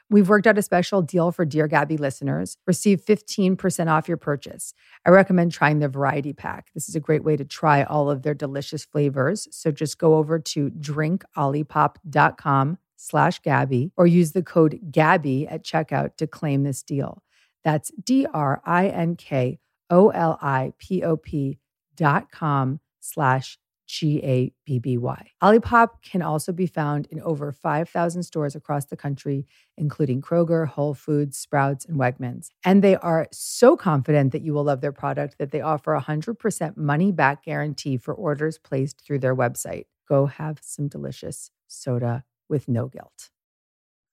[0.10, 2.58] We've worked out a special deal for Dear Gabby listeners.
[2.68, 4.76] Receive 15% off your purchase.
[5.06, 6.70] I recommend trying the variety pack.
[6.76, 9.48] This is a great way to try all of their delicious flavors.
[9.50, 16.16] So just go over to drinkolipop.com slash Gabby or use the code Gabby at checkout
[16.18, 17.22] to claim this deal.
[17.63, 21.60] That's D R I N K O L I P O P
[21.96, 25.28] dot com slash G A B B Y.
[25.42, 29.46] Olipop can also be found in over 5,000 stores across the country,
[29.78, 32.48] including Kroger, Whole Foods, Sprouts, and Wegmans.
[32.63, 36.02] And they are so confident that you will love their product that they offer a
[36.02, 39.86] 100% money back guarantee for orders placed through their website.
[40.08, 43.32] Go have some delicious soda with no guilt.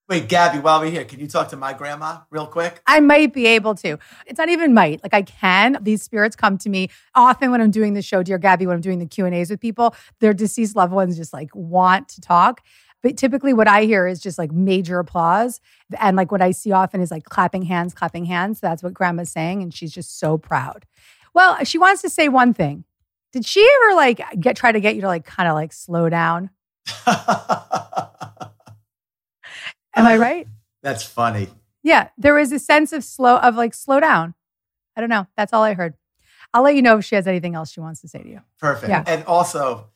[0.09, 2.81] Wait, Gabby, while we're here, can you talk to my grandma real quick?
[2.85, 3.97] I might be able to.
[4.25, 5.01] It's not even might.
[5.03, 5.77] Like I can.
[5.79, 8.81] These spirits come to me often when I'm doing the show, dear Gabby, when I'm
[8.81, 9.95] doing the Q and A's with people.
[10.19, 12.61] Their deceased loved ones just like want to talk.
[13.01, 15.61] But typically, what I hear is just like major applause,
[15.97, 18.59] and like what I see often is like clapping hands, clapping hands.
[18.59, 20.85] That's what Grandma's saying, and she's just so proud.
[21.33, 22.83] Well, she wants to say one thing.
[23.31, 26.09] Did she ever like get try to get you to like kind of like slow
[26.09, 26.49] down?
[29.93, 30.47] Am I right?
[30.83, 31.49] That's funny.
[31.83, 34.33] Yeah, there was a sense of slow of like slow down.
[34.95, 35.27] I don't know.
[35.37, 35.95] That's all I heard.
[36.53, 38.41] I'll let you know if she has anything else she wants to say to you.
[38.59, 38.89] Perfect.
[38.89, 39.03] Yeah.
[39.07, 39.87] And also,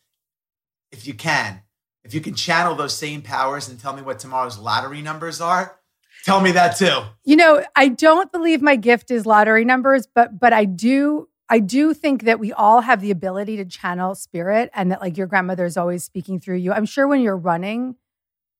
[0.91, 1.61] if you can,
[2.03, 5.79] if you can channel those same powers and tell me what tomorrow's lottery numbers are,
[6.23, 7.01] tell me that too.
[7.25, 11.59] You know, I don't believe my gift is lottery numbers, but but I do I
[11.59, 15.27] do think that we all have the ability to channel spirit and that like your
[15.27, 16.71] grandmother is always speaking through you.
[16.73, 17.95] I'm sure when you're running,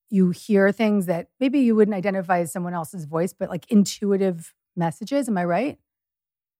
[0.10, 4.54] you hear things that maybe you wouldn't identify as someone else's voice, but like intuitive
[4.76, 5.28] messages.
[5.28, 5.80] Am I right?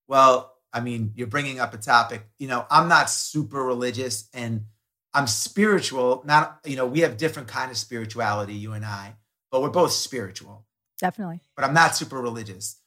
[0.08, 2.28] Well, I mean, you're bringing up a topic.
[2.40, 4.66] You know, I'm not super religious and
[5.14, 6.24] I'm spiritual.
[6.26, 9.16] Not, you know, we have different kind of spirituality, you and I,
[9.52, 10.66] but we're both spiritual.
[11.00, 11.42] Definitely.
[11.56, 12.78] But I'm not super religious.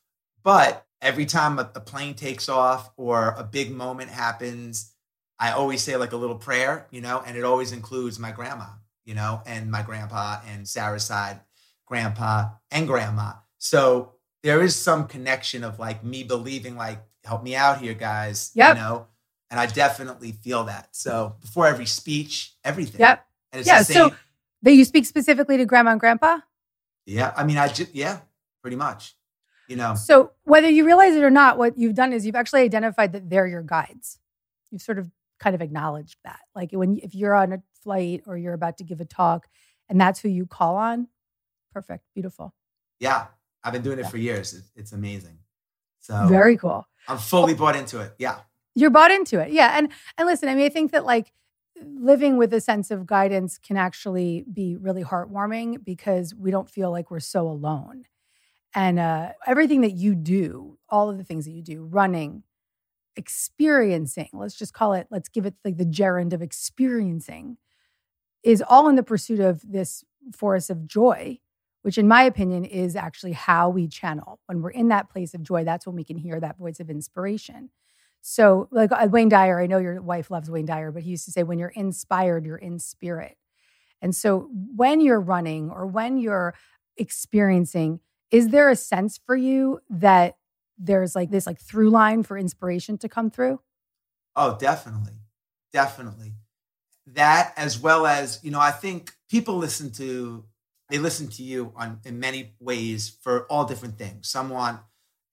[0.43, 4.93] But every time a, a plane takes off or a big moment happens,
[5.39, 8.67] I always say like a little prayer, you know, and it always includes my grandma
[9.09, 11.41] you know, and my grandpa and Sarah's side,
[11.87, 13.33] grandpa and grandma.
[13.57, 18.51] So there is some connection of like me believing, like, help me out here, guys.
[18.55, 18.77] Yep.
[18.77, 19.07] You know,
[19.51, 20.91] and I definitely feel that.
[20.93, 23.01] So before every speech, everything.
[23.01, 23.27] Yep.
[23.63, 23.81] yeah.
[23.81, 24.15] So
[24.61, 26.41] that you speak specifically to grandma and grandpa?
[27.07, 27.33] Yeah.
[27.35, 28.21] I mean, I just, yeah,
[28.61, 29.17] pretty much.
[29.69, 29.95] You know.
[29.95, 33.29] So whether you realize it or not, what you've done is you've actually identified that
[33.29, 34.19] they're your guides.
[34.71, 36.41] You've sort of kind of acknowledged that.
[36.55, 39.47] Like when if you're on a flight or you're about to give a talk
[39.89, 41.09] and that's who you call on,
[41.73, 42.55] perfect, beautiful.
[42.99, 43.27] Yeah,
[43.63, 44.09] I've been doing it yeah.
[44.09, 44.55] for years.
[44.55, 45.39] It's, it's, amazing.
[46.01, 46.87] So very cool.
[47.07, 48.15] I'm fully bought into it.
[48.19, 48.41] Yeah.
[48.75, 49.53] You're bought into it.
[49.53, 49.77] Yeah.
[49.77, 51.33] And and listen, I mean, I think that like
[51.85, 56.91] living with a sense of guidance can actually be really heartwarming because we don't feel
[56.91, 58.05] like we're so alone.
[58.75, 62.43] And uh, everything that you do, all of the things that you do, running,
[63.17, 67.57] experiencing, let's just call it, let's give it like the gerund of experiencing,
[68.43, 71.39] is all in the pursuit of this force of joy,
[71.83, 74.41] which, in my opinion, is actually how we channel.
[74.47, 76.91] When we're in that place of joy, that's when we can hear that voice of
[76.91, 77.71] inspiration.
[78.21, 81.25] So, like uh, Wayne Dyer, I know your wife loves Wayne Dyer, but he used
[81.25, 83.37] to say, when you're inspired, you're in spirit.
[84.03, 86.55] And so, when you're running or when you're
[86.97, 88.01] experiencing,
[88.31, 90.37] is there a sense for you that
[90.79, 93.61] there's like this like through line for inspiration to come through?
[94.37, 95.15] Oh, definitely.
[95.73, 96.35] Definitely.
[97.07, 100.45] That as well as, you know, I think people listen to
[100.91, 104.31] they listen to you on in many ways for all different things.
[104.31, 104.81] Some want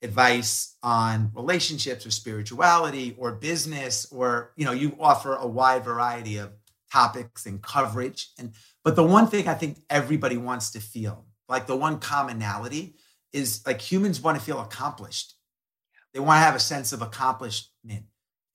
[0.01, 6.37] advice on relationships or spirituality or business or, you know, you offer a wide variety
[6.37, 6.51] of
[6.91, 8.53] topics and coverage and
[8.83, 12.95] but the one thing I think everybody wants to feel, like the one commonality
[13.33, 15.33] is like humans want to feel accomplished.
[16.13, 18.05] They want to have a sense of accomplishment.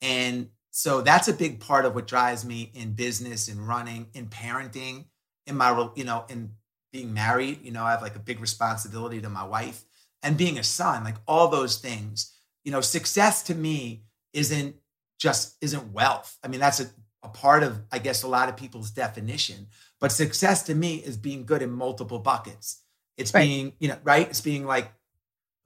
[0.00, 4.26] And so that's a big part of what drives me in business, in running, in
[4.26, 5.04] parenting,
[5.46, 6.52] in my, you know, in
[6.92, 7.60] being married.
[7.62, 9.84] You know, I have like a big responsibility to my wife
[10.22, 12.34] and being a son, like all those things.
[12.64, 14.76] You know, success to me isn't
[15.18, 16.38] just isn't wealth.
[16.42, 16.86] I mean, that's a,
[17.22, 19.66] a part of, I guess, a lot of people's definition.
[20.00, 22.80] But success to me is being good in multiple buckets.
[23.16, 23.42] It's right.
[23.42, 24.28] being, you know, right?
[24.28, 24.92] It's being like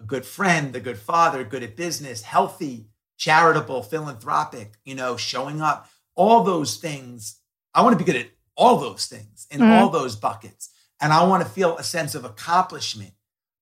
[0.01, 5.61] a good friend, a good father, good at business, healthy, charitable, philanthropic, you know, showing
[5.61, 7.41] up, all those things.
[7.73, 9.71] I want to be good at all those things in mm-hmm.
[9.71, 10.71] all those buckets.
[11.01, 13.13] And I want to feel a sense of accomplishment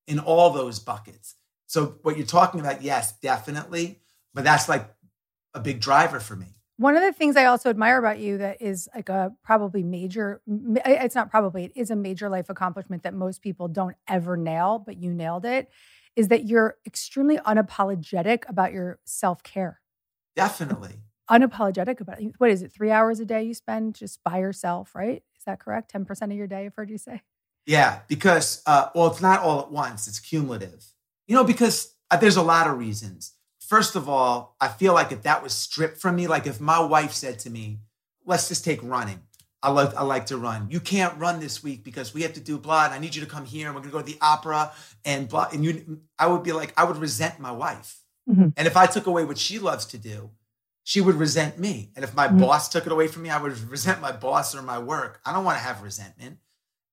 [0.06, 1.34] in all those buckets.
[1.66, 4.00] So, what you're talking about, yes, definitely.
[4.34, 4.88] But that's like
[5.54, 6.54] a big driver for me.
[6.82, 10.42] One of the things I also admire about you that is like a probably major,
[10.84, 14.82] it's not probably, it is a major life accomplishment that most people don't ever nail,
[14.84, 15.70] but you nailed it,
[16.16, 19.80] is that you're extremely unapologetic about your self care.
[20.34, 20.96] Definitely.
[21.30, 22.32] Unapologetic about it.
[22.38, 22.72] What is it?
[22.72, 25.22] Three hours a day you spend just by yourself, right?
[25.38, 25.92] Is that correct?
[25.92, 27.22] 10% of your day, I've heard you say.
[27.64, 30.84] Yeah, because, uh, well, it's not all at once, it's cumulative.
[31.28, 33.34] You know, because uh, there's a lot of reasons.
[33.72, 36.78] First of all, I feel like if that was stripped from me, like if my
[36.78, 37.78] wife said to me,
[38.26, 39.22] let's just take running.
[39.62, 40.66] I like I like to run.
[40.70, 42.84] You can't run this week because we have to do blah.
[42.84, 44.72] And I need you to come here, and we're gonna go to the opera
[45.06, 45.48] and blah.
[45.54, 48.02] And you, I would be like, I would resent my wife.
[48.28, 48.48] Mm-hmm.
[48.58, 50.32] And if I took away what she loves to do,
[50.84, 51.92] she would resent me.
[51.96, 52.40] And if my mm-hmm.
[52.40, 55.22] boss took it away from me, I would resent my boss or my work.
[55.24, 56.36] I don't want to have resentment.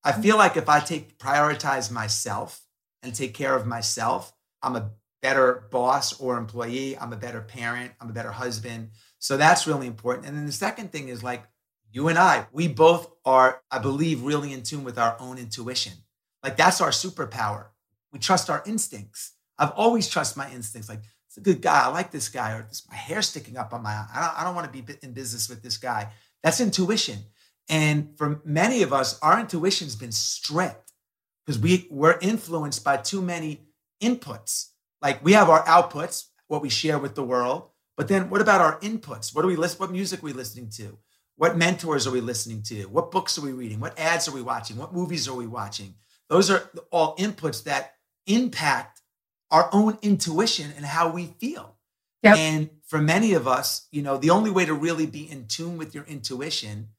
[0.01, 2.61] I feel like if I take prioritize myself
[3.03, 4.31] and take care of myself,
[4.63, 6.97] I'm a better boss or employee.
[6.97, 7.91] I'm a better parent.
[7.99, 8.91] I'm a better husband.
[9.19, 10.27] So that's really important.
[10.27, 11.43] And then the second thing is like
[11.91, 15.93] you and I, we both are, I believe, really in tune with our own intuition.
[16.43, 17.67] Like that's our superpower.
[18.11, 19.33] We trust our instincts.
[19.57, 20.89] I've always trusted my instincts.
[20.89, 21.83] Like, it's a good guy.
[21.83, 22.53] I like this guy.
[22.53, 23.91] Or this, my hair sticking up on my.
[23.91, 26.11] I don't, I don't want to be in business with this guy.
[26.41, 27.19] That's intuition.
[27.67, 30.93] And for many of us, our intuition's been stripped
[31.45, 33.61] because we, we're influenced by too many
[34.01, 34.69] inputs.
[35.01, 37.69] Like we have our outputs, what we share with the world.
[37.97, 39.35] But then what about our inputs?
[39.35, 39.79] What do we listen?
[39.79, 40.97] What music are we listening to?
[41.35, 42.83] What mentors are we listening to?
[42.85, 43.79] What books are we reading?
[43.79, 44.77] What ads are we watching?
[44.77, 45.95] What movies are we watching?
[46.29, 47.93] Those are all inputs that
[48.27, 49.01] impact
[49.51, 51.75] our own intuition and how we feel.
[52.23, 52.37] Yep.
[52.37, 55.77] And for many of us, you know, the only way to really be in tune
[55.77, 56.89] with your intuition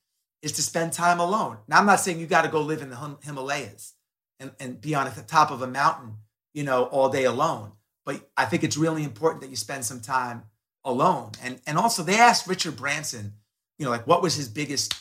[0.42, 1.58] is to spend time alone.
[1.68, 3.94] Now, I'm not saying you got to go live in the Himalayas
[4.38, 6.16] and, and be on the top of a mountain,
[6.54, 7.72] you know, all day alone.
[8.10, 10.42] But I think it's really important that you spend some time
[10.84, 11.32] alone.
[11.42, 13.34] And and also they asked Richard Branson,
[13.78, 14.94] you know, like what was his biggest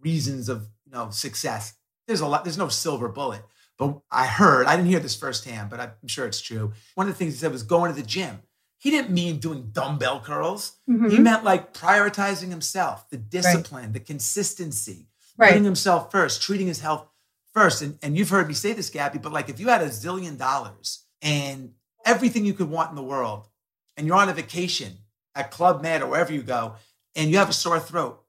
[0.00, 1.74] reasons of you know success?
[2.06, 3.42] There's a lot, there's no silver bullet.
[3.78, 6.72] But I heard, I didn't hear this firsthand, but I'm sure it's true.
[6.94, 8.40] One of the things he said was going to the gym.
[8.78, 10.78] He didn't mean doing dumbbell curls.
[10.88, 11.10] Mm-hmm.
[11.10, 13.92] He meant like prioritizing himself, the discipline, right.
[13.92, 15.48] the consistency, right.
[15.48, 17.06] putting himself first, treating his health
[17.52, 17.82] first.
[17.82, 20.38] And, and you've heard me say this, Gabby, but like if you had a zillion
[20.38, 21.72] dollars and
[22.06, 23.48] everything you could want in the world,
[23.96, 24.92] and you're on a vacation
[25.34, 26.76] at Club Med or wherever you go,
[27.14, 28.22] and you have a sore throat,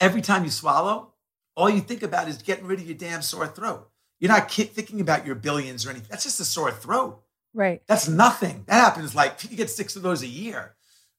[0.00, 1.12] every time you swallow,
[1.56, 3.90] all you think about is getting rid of your damn sore throat.
[4.20, 6.08] You're not thinking about your billions or anything.
[6.10, 7.22] That's just a sore throat.
[7.52, 7.82] Right.
[7.86, 8.64] That's nothing.
[8.66, 10.74] That happens like you get six of those a year.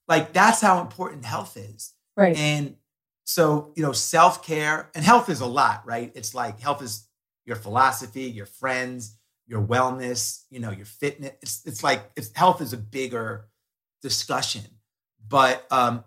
[0.07, 1.93] Like that's how important health is.
[2.15, 2.35] Right.
[2.37, 2.75] And
[3.23, 6.11] so, you know, self care and health is a lot, right?
[6.15, 7.07] It's like health is
[7.45, 9.16] your philosophy, your friends,
[9.47, 11.31] your wellness, you know, your fitness.
[11.41, 13.47] It's, it's like it's health is a bigger
[14.01, 14.63] discussion.
[15.27, 16.03] But um,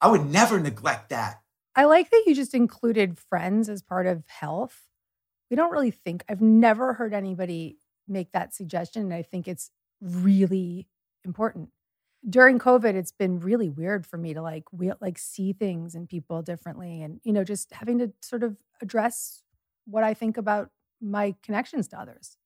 [0.00, 1.40] I would never neglect that.
[1.74, 4.86] I like that you just included friends as part of health
[5.50, 9.70] we don't really think i've never heard anybody make that suggestion and i think it's
[10.00, 10.86] really
[11.24, 11.70] important
[12.28, 16.08] during covid it's been really weird for me to like we like see things and
[16.08, 19.42] people differently and you know just having to sort of address
[19.86, 22.36] what i think about my connections to others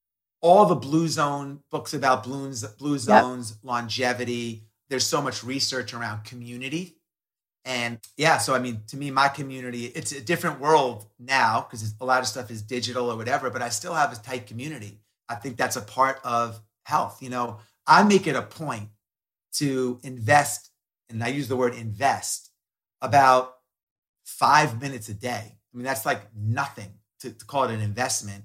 [0.40, 3.58] all the blue zone books about blues blue zones yep.
[3.62, 6.96] longevity there's so much research around community
[7.64, 11.94] and yeah, so I mean, to me, my community, it's a different world now because
[12.00, 15.00] a lot of stuff is digital or whatever, but I still have a tight community.
[15.28, 17.22] I think that's a part of health.
[17.22, 18.88] You know, I make it a point
[19.54, 20.70] to invest,
[21.10, 22.50] and I use the word invest,
[23.02, 23.54] about
[24.24, 25.58] five minutes a day.
[25.72, 28.44] I mean, that's like nothing to, to call it an investment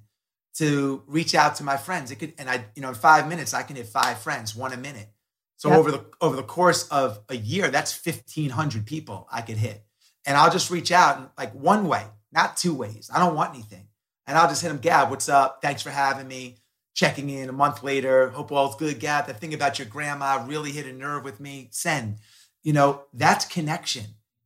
[0.56, 2.12] to reach out to my friends.
[2.12, 4.74] It could, and I, you know, in five minutes, I can hit five friends, one
[4.74, 5.10] a minute.
[5.58, 5.80] So yep.
[5.80, 9.84] over the over the course of a year, that's 1500 people I could hit.
[10.26, 13.10] And I'll just reach out and like one way, not two ways.
[13.14, 13.88] I don't want anything.
[14.28, 15.60] And I'll just hit them, Gab, what's up?
[15.62, 16.58] Thanks for having me.
[16.94, 18.30] Checking in a month later.
[18.30, 19.28] Hope all's good, Gab.
[19.28, 21.68] That thing about your grandma really hit a nerve with me.
[21.72, 22.18] Send.
[22.64, 24.06] You know, that's connection.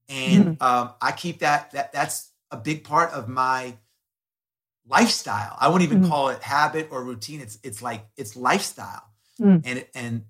[0.10, 0.64] And mm-hmm.
[0.64, 3.76] um, I keep that, that that's a big part of my
[4.90, 5.56] lifestyle.
[5.60, 6.12] I wouldn't even mm-hmm.
[6.12, 7.42] call it habit or routine.
[7.42, 9.04] It's it's like it's lifestyle.
[9.40, 9.62] Mm.
[9.64, 10.26] And and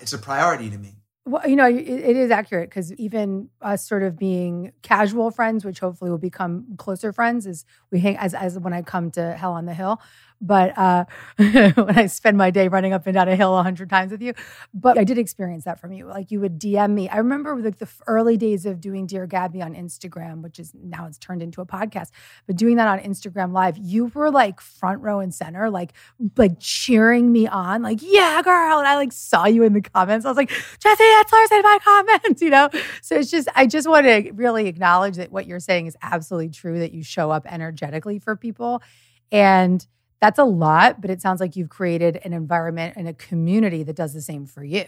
[0.00, 0.94] it's a priority to me.
[1.24, 5.62] Well, you know, it, it is accurate because even us sort of being casual friends,
[5.62, 9.32] which hopefully will become closer friends, is we hang as as when I come to
[9.32, 10.00] Hell on the Hill,
[10.40, 11.04] but uh,
[11.36, 14.22] when I spend my day running up and down a hill a hundred times with
[14.22, 14.34] you.
[14.72, 16.06] But I did experience that from you.
[16.06, 17.08] Like you would DM me.
[17.08, 21.06] I remember like the early days of doing Dear Gabby on Instagram, which is now
[21.06, 22.10] it's turned into a podcast.
[22.46, 25.92] But doing that on Instagram Live, you were like front row and center, like
[26.36, 28.78] like cheering me on, like yeah, girl.
[28.78, 30.24] And I like saw you in the comments.
[30.24, 32.68] I was like, Jesse Itzler's in my comments, you know.
[33.02, 36.50] So it's just I just want to really acknowledge that what you're saying is absolutely
[36.50, 36.78] true.
[36.78, 38.82] That you show up energetically for people
[39.30, 39.86] and
[40.20, 43.96] that's a lot, but it sounds like you've created an environment and a community that
[43.96, 44.84] does the same for you.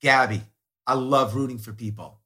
[0.00, 0.42] Gabby,
[0.86, 2.20] I love rooting for people.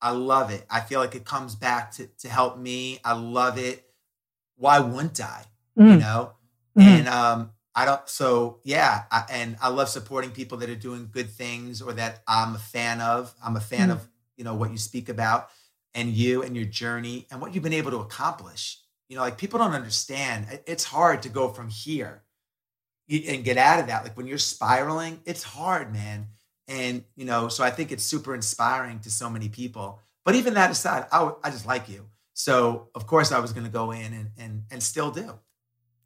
[0.00, 0.64] I love it.
[0.70, 3.00] I feel like it comes back to, to help me.
[3.04, 3.84] I love it.
[4.56, 5.44] Why wouldn't I?
[5.78, 5.92] Mm.
[5.92, 6.32] You know?
[6.78, 6.82] Mm.
[6.82, 9.04] And um, I don't, so yeah.
[9.10, 12.58] I, and I love supporting people that are doing good things or that I'm a
[12.58, 13.34] fan of.
[13.42, 13.92] I'm a fan mm.
[13.92, 15.48] of, you know, what you speak about
[15.94, 18.80] and you and your journey and what you've been able to accomplish.
[19.08, 20.60] You know, like people don't understand.
[20.66, 22.22] It's hard to go from here
[23.10, 24.02] and get out of that.
[24.02, 26.28] Like when you're spiraling, it's hard, man.
[26.68, 30.00] And, you know, so I think it's super inspiring to so many people.
[30.24, 32.06] But even that aside, I, I just like you.
[32.32, 35.38] So, of course, I was going to go in and, and, and still do.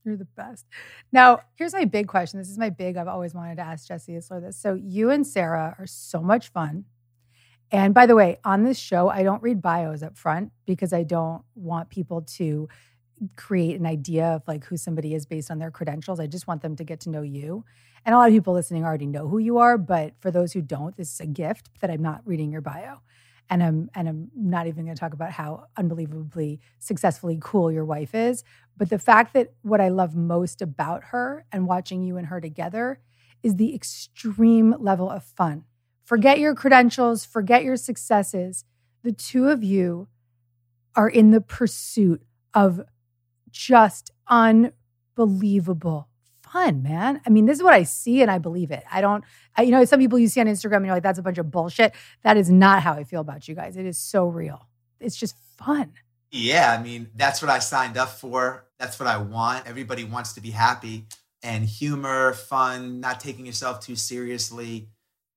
[0.04, 0.66] You're the best.
[1.12, 2.38] Now, here's my big question.
[2.38, 4.56] This is my big, I've always wanted to ask Jesse Itzler this.
[4.56, 6.84] So, you and Sarah are so much fun.
[7.70, 11.02] And by the way, on this show, I don't read bios up front because I
[11.02, 12.68] don't want people to
[13.36, 16.20] create an idea of like who somebody is based on their credentials.
[16.20, 17.64] I just want them to get to know you.
[18.04, 20.62] And a lot of people listening already know who you are, but for those who
[20.62, 23.00] don't, this is a gift that I'm not reading your bio.
[23.50, 27.84] And I'm and I'm not even going to talk about how unbelievably successfully cool your
[27.84, 28.44] wife is,
[28.76, 32.40] but the fact that what I love most about her and watching you and her
[32.40, 33.00] together
[33.42, 35.64] is the extreme level of fun.
[36.04, 38.64] Forget your credentials, forget your successes.
[39.02, 40.08] The two of you
[40.94, 42.80] are in the pursuit of
[43.50, 46.08] just unbelievable
[46.52, 47.20] fun, man.
[47.26, 48.84] I mean, this is what I see and I believe it.
[48.90, 49.24] I don't,
[49.56, 51.38] I, you know, some people you see on Instagram and you're like, that's a bunch
[51.38, 51.94] of bullshit.
[52.22, 53.76] That is not how I feel about you guys.
[53.76, 54.68] It is so real.
[55.00, 55.92] It's just fun.
[56.30, 56.74] Yeah.
[56.78, 58.66] I mean, that's what I signed up for.
[58.78, 59.66] That's what I want.
[59.66, 61.06] Everybody wants to be happy
[61.42, 64.88] and humor, fun, not taking yourself too seriously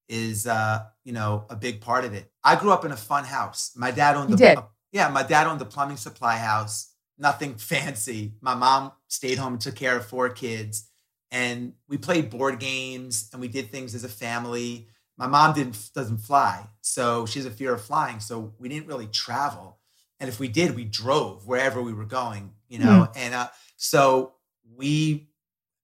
[0.09, 2.29] is, uh, you know, a big part of it.
[2.43, 3.71] I grew up in a fun house.
[3.75, 4.59] My dad owned you the, did.
[4.91, 6.90] yeah, my dad owned the plumbing supply house
[7.21, 8.33] nothing fancy.
[8.41, 10.89] My mom stayed home and took care of four kids.
[11.29, 14.87] And we played board games and we did things as a family.
[15.17, 18.19] My mom didn't doesn't fly, so she has a fear of flying.
[18.19, 19.77] So we didn't really travel.
[20.19, 23.07] And if we did, we drove wherever we were going, you know.
[23.07, 23.11] Mm.
[23.15, 23.47] And uh,
[23.77, 24.33] so
[24.75, 25.29] we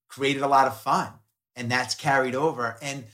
[0.07, 1.11] created a lot of fun,
[1.55, 2.77] and that's carried over.
[2.81, 3.05] And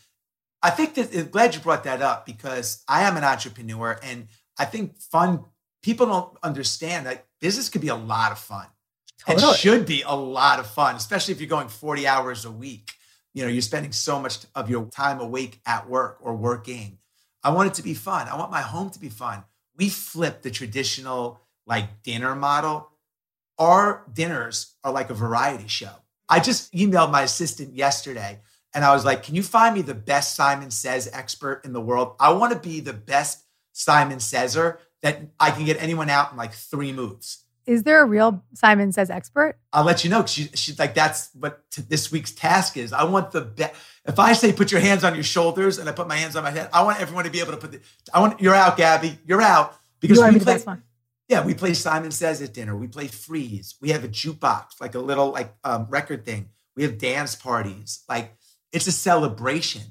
[0.61, 4.65] I think that glad you brought that up because I am an entrepreneur, and I
[4.65, 5.45] think fun
[5.83, 8.65] people don't understand that business could be a lot of fun.
[9.19, 9.51] Totally.
[9.51, 12.91] It should be a lot of fun, especially if you're going 40 hours a week.
[13.33, 16.97] You know, you're spending so much of your time awake at work or working.
[17.43, 18.27] I want it to be fun.
[18.27, 19.43] I want my home to be fun.
[19.77, 22.89] We flip the traditional like dinner model.
[23.57, 25.93] Our dinners are like a variety show.
[26.29, 28.39] I just emailed my assistant yesterday
[28.73, 31.81] and I was like, can you find me the best Simon Says expert in the
[31.81, 32.15] world?
[32.19, 36.37] I want to be the best Simon Saiser that I can get anyone out in
[36.37, 37.43] like three moves.
[37.65, 39.57] Is there a real Simon Says expert?
[39.71, 40.25] I'll let you know.
[40.25, 42.91] She, she's like, that's what this week's task is.
[42.91, 43.73] I want the best.
[44.05, 46.43] If I say put your hands on your shoulders and I put my hands on
[46.43, 47.81] my head, I want everyone to be able to put the.
[48.13, 49.17] I want you're out, Gabby.
[49.25, 50.59] You're out because you we play.
[51.29, 52.75] Yeah, we play Simon Says at dinner.
[52.75, 53.75] We play freeze.
[53.79, 56.49] We have a jukebox, like a little like um, record thing.
[56.75, 58.03] We have dance parties.
[58.09, 58.35] Like
[58.73, 59.83] it's a celebration.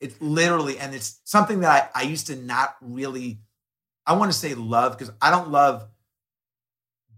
[0.00, 3.40] It's literally, and it's something that I, I used to not really
[4.06, 5.86] I want to say love because I don't love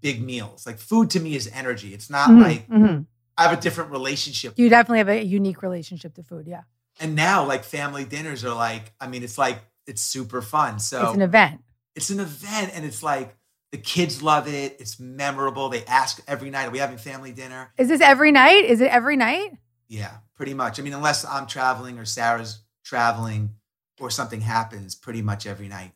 [0.00, 0.66] big meals.
[0.66, 1.94] Like food to me is energy.
[1.94, 3.02] It's not mm-hmm, like mm-hmm.
[3.38, 4.54] I have a different relationship.
[4.56, 6.46] You definitely have a unique relationship to food.
[6.46, 6.62] Yeah.
[7.00, 10.78] And now like family dinners are like, I mean, it's like, it's super fun.
[10.78, 11.62] So it's an event.
[11.94, 12.72] It's an event.
[12.74, 13.36] And it's like,
[13.70, 14.76] the kids love it.
[14.78, 15.70] It's memorable.
[15.70, 17.72] They ask every night, are we having family dinner?
[17.78, 18.64] Is this every night?
[18.66, 19.50] Is it every night?
[19.88, 20.78] Yeah, pretty much.
[20.78, 23.54] I mean, unless I'm traveling or Sarah's traveling
[23.98, 25.92] or something happens, pretty much every night.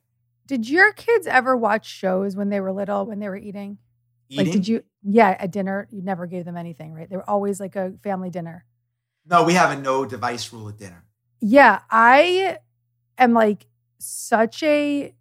[0.47, 3.79] Did your kids ever watch shows when they were little, when they were eating?
[4.29, 4.45] Eating?
[4.45, 7.09] Like, did you, yeah, at dinner, you never gave them anything, right?
[7.09, 8.65] They were always like a family dinner.
[9.29, 11.05] No, we have a no device rule at dinner.
[11.41, 12.59] Yeah, I
[13.19, 13.67] am like
[13.99, 15.15] such a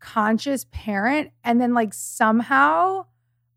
[0.00, 1.30] conscious parent.
[1.42, 3.06] And then, like, somehow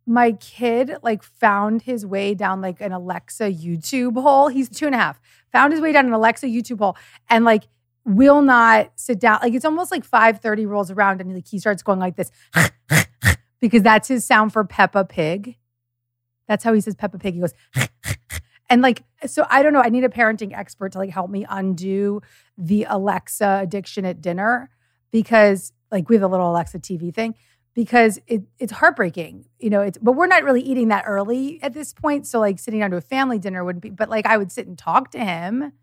[0.08, 4.48] my kid like found his way down like an Alexa YouTube hole.
[4.48, 5.20] He's two and a half,
[5.52, 6.96] found his way down an Alexa YouTube hole
[7.30, 7.68] and like
[8.08, 9.40] will not sit down.
[9.42, 12.32] Like it's almost like 5:30 rolls around and like he starts going like this
[13.60, 15.58] because that's his sound for Peppa Pig.
[16.48, 17.36] That's how he says Peppa Pig.
[17.36, 17.54] He goes
[18.70, 21.46] and like so I don't know, I need a parenting expert to like help me
[21.50, 22.22] undo
[22.58, 24.70] the Alexa addiction at dinner
[25.12, 27.36] because like we have a little Alexa TV thing
[27.74, 29.82] because it, it's heartbreaking, you know.
[29.82, 32.92] It's but we're not really eating that early at this point, so like sitting down
[32.92, 33.90] to a family dinner wouldn't be.
[33.90, 35.74] But like I would sit and talk to him,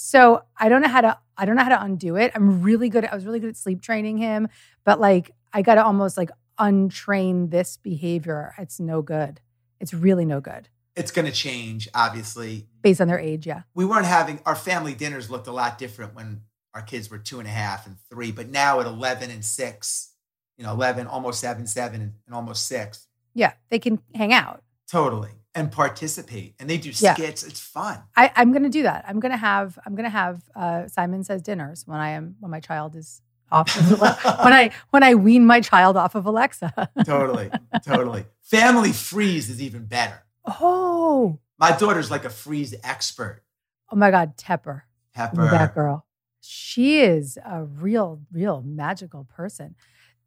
[0.00, 2.32] so I don't know how to I don't know how to undo it.
[2.34, 4.48] I'm really good at, I was really good at sleep training him,
[4.84, 8.54] but like I got to almost like untrain this behavior.
[8.58, 9.40] It's no good.
[9.78, 10.68] It's really no good.
[10.96, 13.62] It's going to change obviously based on their age, yeah.
[13.74, 16.42] We weren't having our family dinners looked a lot different when
[16.74, 20.14] our kids were two and a half and three, but now at 11 and six,
[20.56, 23.06] you know, 11, almost seven, seven, and almost six.
[23.34, 24.62] Yeah, they can hang out.
[24.90, 27.18] Totally and participate and they do skits.
[27.18, 27.48] Yeah.
[27.48, 28.02] it's fun.
[28.16, 29.04] I, i'm gonna do that.
[29.06, 32.60] I'm gonna have i'm gonna have uh, simon says dinners when i am when my
[32.60, 33.20] child is
[33.50, 34.00] off of,
[34.44, 36.72] when i when i wean my child off of alexa.
[37.04, 37.50] Totally
[37.84, 38.26] totally.
[38.42, 40.24] Family freeze is even better.
[40.46, 41.38] Oh.
[41.58, 43.42] My daughter's like a freeze expert.
[43.90, 44.82] Oh my god tepper.
[45.16, 45.50] Tepper.
[45.50, 46.06] That girl.
[46.40, 49.74] She is a real real magical person.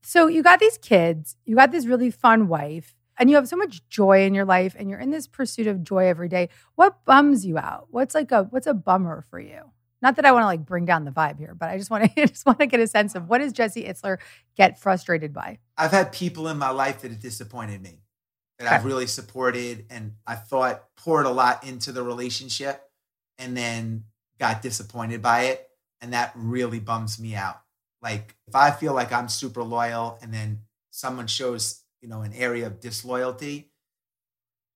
[0.02, 3.56] So you got these kids you got this really fun wife and you have so
[3.56, 6.50] much joy in your life and you're in this pursuit of joy every day.
[6.76, 7.88] What bums you out?
[7.92, 9.72] What's like a what's a bummer for you?
[10.02, 12.14] Not that I want to like bring down the vibe here, but I just want
[12.14, 14.18] to just want to get a sense of what does Jesse Itzler
[14.58, 15.60] get frustrated by?
[15.78, 18.02] I've had people in my life that have disappointed me,
[18.60, 18.76] that okay.
[18.76, 22.84] I've really supported and I thought poured a lot into the relationship
[23.38, 24.04] and then
[24.40, 25.70] got disappointed by it.
[26.02, 27.62] And that really bums me out.
[28.02, 30.60] Like if I feel like I'm super loyal and then
[30.92, 33.72] someone shows, you know, an area of disloyalty,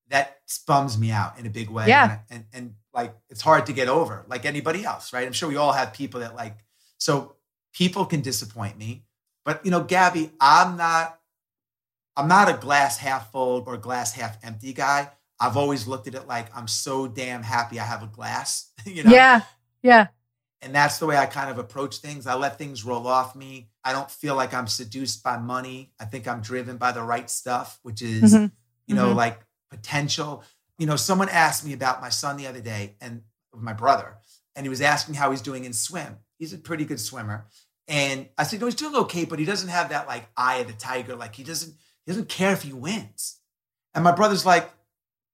[0.08, 1.86] that bums me out in a big way.
[1.86, 2.04] Yeah.
[2.10, 5.26] And, and, and like it's hard to get over, like anybody else, right?
[5.26, 6.56] I'm sure we all have people that like,
[6.96, 7.36] so
[7.74, 9.04] people can disappoint me.
[9.44, 11.18] But you know, Gabby, I'm not
[12.16, 15.10] I'm not a glass half full or glass half empty guy.
[15.38, 19.04] I've always looked at it like I'm so damn happy I have a glass, you
[19.04, 19.10] know.
[19.10, 19.42] Yeah.
[19.82, 20.08] Yeah.
[20.60, 22.26] And that's the way I kind of approach things.
[22.26, 23.68] I let things roll off me.
[23.88, 25.94] I don't feel like I'm seduced by money.
[25.98, 28.46] I think I'm driven by the right stuff, which is, mm-hmm.
[28.86, 29.16] you know, mm-hmm.
[29.16, 30.44] like potential.
[30.76, 33.22] You know, someone asked me about my son the other day and
[33.56, 34.18] my brother,
[34.54, 36.18] and he was asking how he's doing in swim.
[36.38, 37.46] He's a pretty good swimmer.
[37.86, 40.66] And I said, no, he's doing okay, but he doesn't have that like eye of
[40.66, 41.16] the tiger.
[41.16, 43.40] Like he doesn't, he doesn't care if he wins.
[43.94, 44.70] And my brother's like,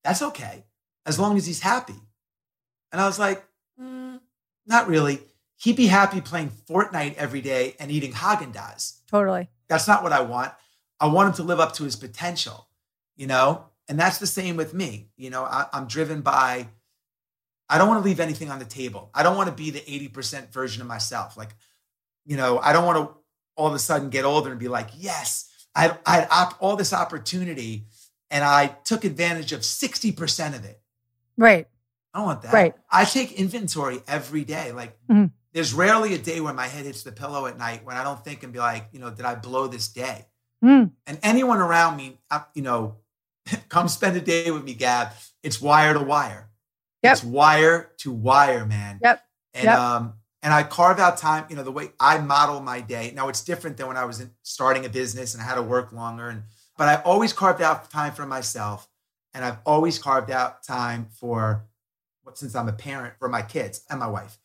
[0.05, 0.65] that's okay,
[1.05, 2.01] as long as he's happy.
[2.93, 3.45] And I was like,
[3.83, 4.21] mm,
[4.65, 5.19] not really.
[5.57, 9.01] He'd be happy playing Fortnite every day and eating Haagen Dazs.
[9.09, 9.49] Totally.
[9.69, 10.53] That's not what I want.
[11.01, 12.69] I want him to live up to his potential,
[13.17, 13.67] you know?
[13.89, 15.09] And that's the same with me.
[15.17, 16.69] You know, I, I'm driven by,
[17.69, 19.11] I don't want to leave anything on the table.
[19.15, 21.37] I don't want to be the 80% version of myself.
[21.37, 21.55] Like,
[22.25, 23.17] you know, I don't want to
[23.57, 26.77] all of a sudden get older and be like, yes, I, I had op- all
[26.77, 27.87] this opportunity
[28.31, 30.81] and I took advantage of 60% of it.
[31.37, 31.69] Right.
[32.13, 32.53] I don't want that.
[32.53, 32.75] Right.
[32.91, 34.73] I take inventory every day.
[34.73, 35.27] Like, mm-hmm.
[35.55, 38.23] There's rarely a day where my head hits the pillow at night when I don't
[38.23, 40.27] think and be like, you know, did I blow this day?
[40.63, 40.91] Mm.
[41.07, 42.19] And anyone around me,
[42.55, 42.97] you know,
[43.69, 45.09] come spend a day with me, Gab.
[45.43, 46.51] It's wire to wire.
[47.03, 47.13] Yep.
[47.13, 48.99] It's wire to wire, man.
[49.03, 49.23] Yep.
[49.55, 49.79] And yep.
[49.79, 53.13] um, and I carve out time, you know, the way I model my day.
[53.15, 55.63] Now it's different than when I was in, starting a business and I had to
[55.63, 56.29] work longer.
[56.29, 56.43] And
[56.77, 58.89] but I always carved out time for myself,
[59.33, 61.65] and I've always carved out time for,
[62.25, 64.39] what since I'm a parent, for my kids and my wife.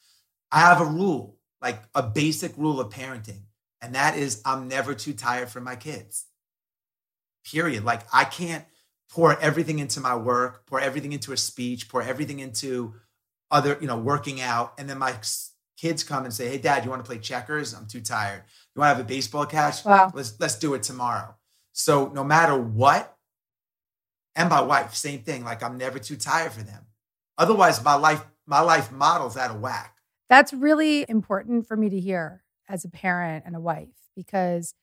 [0.51, 3.43] I have a rule, like a basic rule of parenting,
[3.81, 6.25] and that is I'm never too tired for my kids.
[7.45, 7.83] Period.
[7.83, 8.65] Like I can't
[9.09, 12.93] pour everything into my work, pour everything into a speech, pour everything into
[13.51, 14.73] other, you know, working out.
[14.77, 15.15] And then my
[15.77, 17.73] kids come and say, Hey, dad, you want to play checkers?
[17.73, 18.43] I'm too tired.
[18.75, 19.85] You want to have a baseball catch?
[19.85, 20.11] Wow.
[20.13, 21.35] Let's let's do it tomorrow.
[21.73, 23.15] So no matter what,
[24.35, 25.43] and my wife, same thing.
[25.43, 26.85] Like I'm never too tired for them.
[27.37, 29.95] Otherwise, my life, my life model's out of whack.
[30.29, 34.73] That's really important for me to hear as a parent and a wife because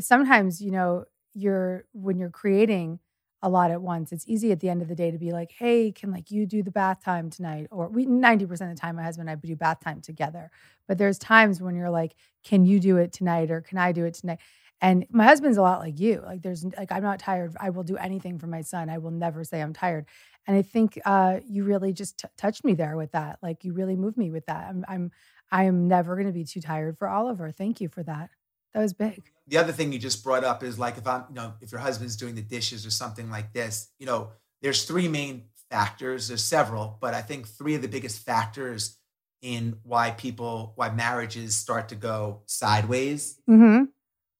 [0.00, 1.04] sometimes, you know,
[1.34, 3.00] you're when you're creating
[3.42, 4.12] a lot at once.
[4.12, 6.46] It's easy at the end of the day to be like, hey, can like you
[6.46, 7.68] do the bath time tonight?
[7.70, 10.50] Or we 90% of the time my husband and I do bath time together.
[10.88, 12.14] But there's times when you're like,
[12.44, 14.38] can you do it tonight or can I do it tonight?
[14.80, 16.22] And my husband's a lot like you.
[16.24, 17.56] Like there's like I'm not tired.
[17.60, 18.90] I will do anything for my son.
[18.90, 20.06] I will never say I'm tired.
[20.46, 23.38] And I think uh, you really just t- touched me there with that.
[23.42, 24.68] Like you really moved me with that.
[24.68, 25.10] I'm I'm
[25.50, 27.50] I am never going to be too tired for Oliver.
[27.50, 28.30] Thank you for that.
[28.74, 31.34] That was big the other thing you just brought up is like if I'm, you
[31.34, 34.30] know, if your husband's doing the dishes or something like this, you know,
[34.60, 36.28] there's three main factors.
[36.28, 38.98] There's several, but I think three of the biggest factors
[39.42, 43.38] in why people, why marriages start to go sideways.
[43.48, 43.84] Mm-hmm.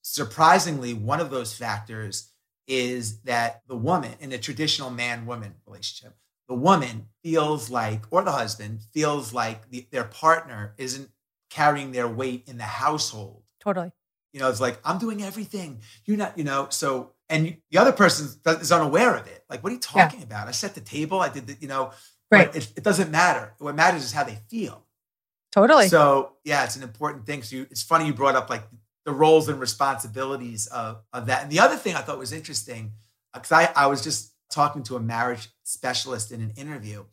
[0.02, 2.32] Surprisingly, one of those factors
[2.66, 6.14] is that the woman in a traditional man woman relationship,
[6.48, 11.10] the woman feels like, or the husband feels like the, their partner isn't
[11.50, 13.42] carrying their weight in the household.
[13.60, 13.92] Totally.
[14.32, 15.80] You know, it's like, I'm doing everything.
[16.04, 19.44] You're not, you know, so, and the other person is unaware of it.
[19.48, 20.26] Like, what are you talking yeah.
[20.26, 20.48] about?
[20.48, 21.20] I set the table.
[21.20, 21.92] I did the, you know,
[22.30, 22.54] right.
[22.54, 23.54] It, it, doesn't matter.
[23.58, 24.84] What matters is how they feel.
[25.52, 25.88] Totally.
[25.88, 27.42] So, yeah, it's an important thing.
[27.42, 28.62] So, you, it's funny you brought up like
[29.06, 31.44] the roles and responsibilities of, of that.
[31.44, 32.92] And the other thing I thought was interesting,
[33.32, 37.04] uh, because I, I was just talking to a marriage specialist in an interview,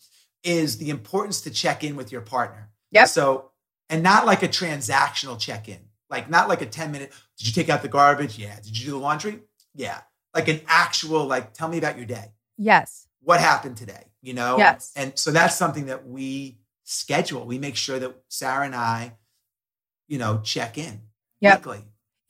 [0.44, 2.70] is the importance to check in with your partner.
[2.92, 3.08] Yep.
[3.08, 3.52] So,
[3.90, 5.80] and not like a transactional check in
[6.14, 8.38] like not like a 10 minute, did you take out the garbage?
[8.38, 8.56] Yeah.
[8.58, 9.40] Did you do the laundry?
[9.74, 10.00] Yeah.
[10.34, 12.32] Like an actual, like, tell me about your day.
[12.56, 13.08] Yes.
[13.22, 14.06] What happened today?
[14.22, 14.58] You know?
[14.58, 14.94] Yes.
[14.96, 17.46] And so that's something that we schedule.
[17.46, 19.18] We make sure that Sarah and I,
[20.08, 21.02] you know, check in
[21.44, 21.64] yep.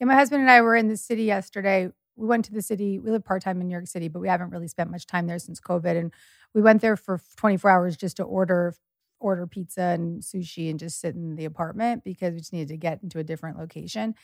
[0.00, 1.90] Yeah, my husband and I were in the city yesterday.
[2.16, 2.98] We went to the city.
[2.98, 5.26] We live part time in New York City, but we haven't really spent much time
[5.26, 5.98] there since COVID.
[5.98, 6.12] And
[6.54, 8.74] we went there for 24 hours just to order
[9.20, 12.76] order pizza and sushi and just sit in the apartment because we just needed to
[12.76, 14.14] get into a different location.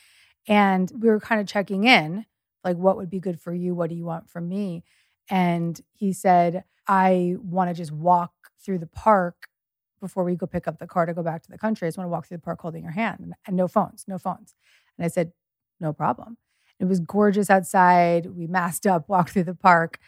[0.48, 2.26] And we were kind of checking in
[2.64, 3.74] Like, what would be good for you?
[3.74, 4.84] What do you want from me?
[5.30, 8.32] And he said, I want to just walk
[8.64, 9.48] through the park
[10.00, 11.86] before we go pick up the car to go back to the country.
[11.86, 14.18] I just want to walk through the park holding your hand and, no phones, no
[14.18, 14.54] phones.
[14.98, 15.32] And I said,
[15.80, 16.36] no problem.
[16.78, 18.26] It was gorgeous outside.
[18.26, 19.98] We masked up, walked through the park,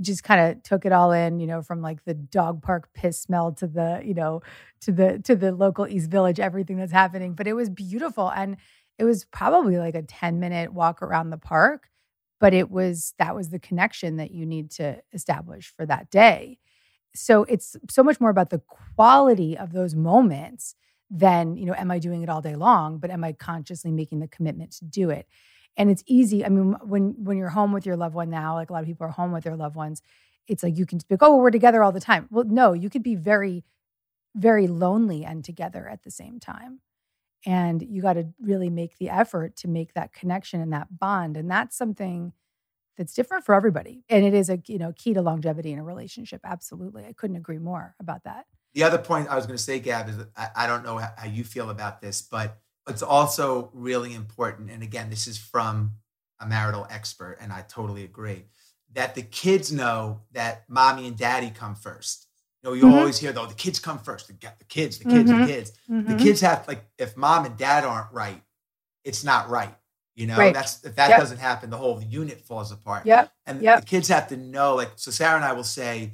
[0.00, 3.20] just kind of took it all in, you know, from like the dog park piss
[3.20, 4.42] smell to the, you know,
[4.80, 7.34] to the to the local East Village, everything that's happening.
[7.34, 8.30] But it was beautiful.
[8.30, 8.56] And
[8.98, 11.88] it was probably like a 10 minute walk around the park.
[12.40, 16.58] But it was that was the connection that you need to establish for that day.
[17.14, 18.62] So it's so much more about the
[18.96, 20.74] quality of those moments
[21.10, 24.20] than, you know, am I doing it all day long, but am I consciously making
[24.20, 25.26] the commitment to do it?
[25.76, 26.44] And it's easy.
[26.44, 28.86] I mean, when when you're home with your loved one now, like a lot of
[28.88, 30.02] people are home with their loved ones,
[30.48, 32.28] it's like you can speak, oh, we're together all the time.
[32.30, 33.64] Well, no, you could be very,
[34.34, 36.80] very lonely and together at the same time.
[37.46, 41.36] And you got to really make the effort to make that connection and that bond.
[41.36, 42.32] And that's something
[42.96, 44.04] that's different for everybody.
[44.08, 46.40] And it is a you know key to longevity in a relationship.
[46.44, 47.04] Absolutely.
[47.04, 48.46] I couldn't agree more about that.
[48.74, 51.26] The other point I was going to say, Gab, is I, I don't know how
[51.26, 54.70] you feel about this, but it's also really important.
[54.70, 55.92] And again, this is from
[56.40, 58.46] a marital expert, and I totally agree
[58.94, 62.26] that the kids know that mommy and daddy come first.
[62.62, 62.98] You know, you mm-hmm.
[62.98, 64.28] always hear though the kids come first.
[64.28, 65.40] The, the kids, the kids, mm-hmm.
[65.40, 65.72] the kids.
[65.90, 66.12] Mm-hmm.
[66.12, 68.42] The kids have like if mom and dad aren't right,
[69.04, 69.74] it's not right.
[70.14, 70.52] You know, right.
[70.52, 71.20] that's if that yep.
[71.20, 73.06] doesn't happen, the whole unit falls apart.
[73.06, 73.28] Yeah.
[73.46, 73.80] And yep.
[73.80, 76.12] the kids have to know, like, so Sarah and I will say,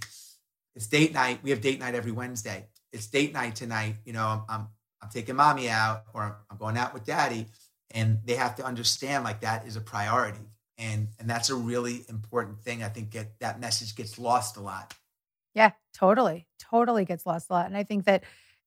[0.77, 1.41] it's date night.
[1.43, 2.69] We have date night every Wednesday.
[2.93, 3.97] It's date night tonight.
[4.05, 4.69] You know, I'm I'm,
[5.03, 7.47] I'm taking mommy out or I'm going out with daddy.
[7.91, 10.47] And they have to understand like that is a priority.
[10.77, 12.85] And and that's a really important thing.
[12.85, 14.95] I think get that message gets lost a lot.
[15.55, 16.47] Yeah, totally.
[16.61, 17.67] Totally gets lost a lot.
[17.67, 18.23] And I think that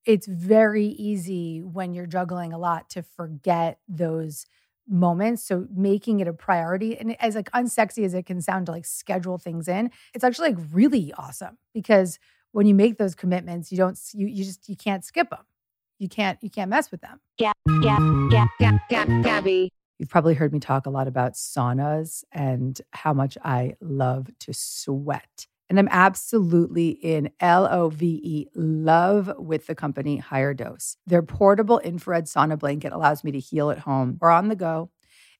[0.05, 4.45] it's very easy when you're juggling a lot to forget those
[4.91, 5.43] moments.
[5.43, 8.85] So making it a priority and as like unsexy as it can sound to like
[8.85, 12.19] schedule things in, it's actually like really awesome because
[12.51, 15.45] when you make those commitments, you don't you you just you can't skip them.
[15.97, 17.19] You can't you can't mess with them.
[17.37, 17.97] Yeah, yeah,
[18.31, 19.71] yeah, yeah, yeah, Gabby.
[19.99, 24.53] You've probably heard me talk a lot about saunas and how much I love to
[24.53, 25.45] sweat.
[25.71, 30.97] And I'm absolutely in L O V E, love with the company HigherDOSE.
[31.07, 34.91] Their portable infrared sauna blanket allows me to heal at home or on the go.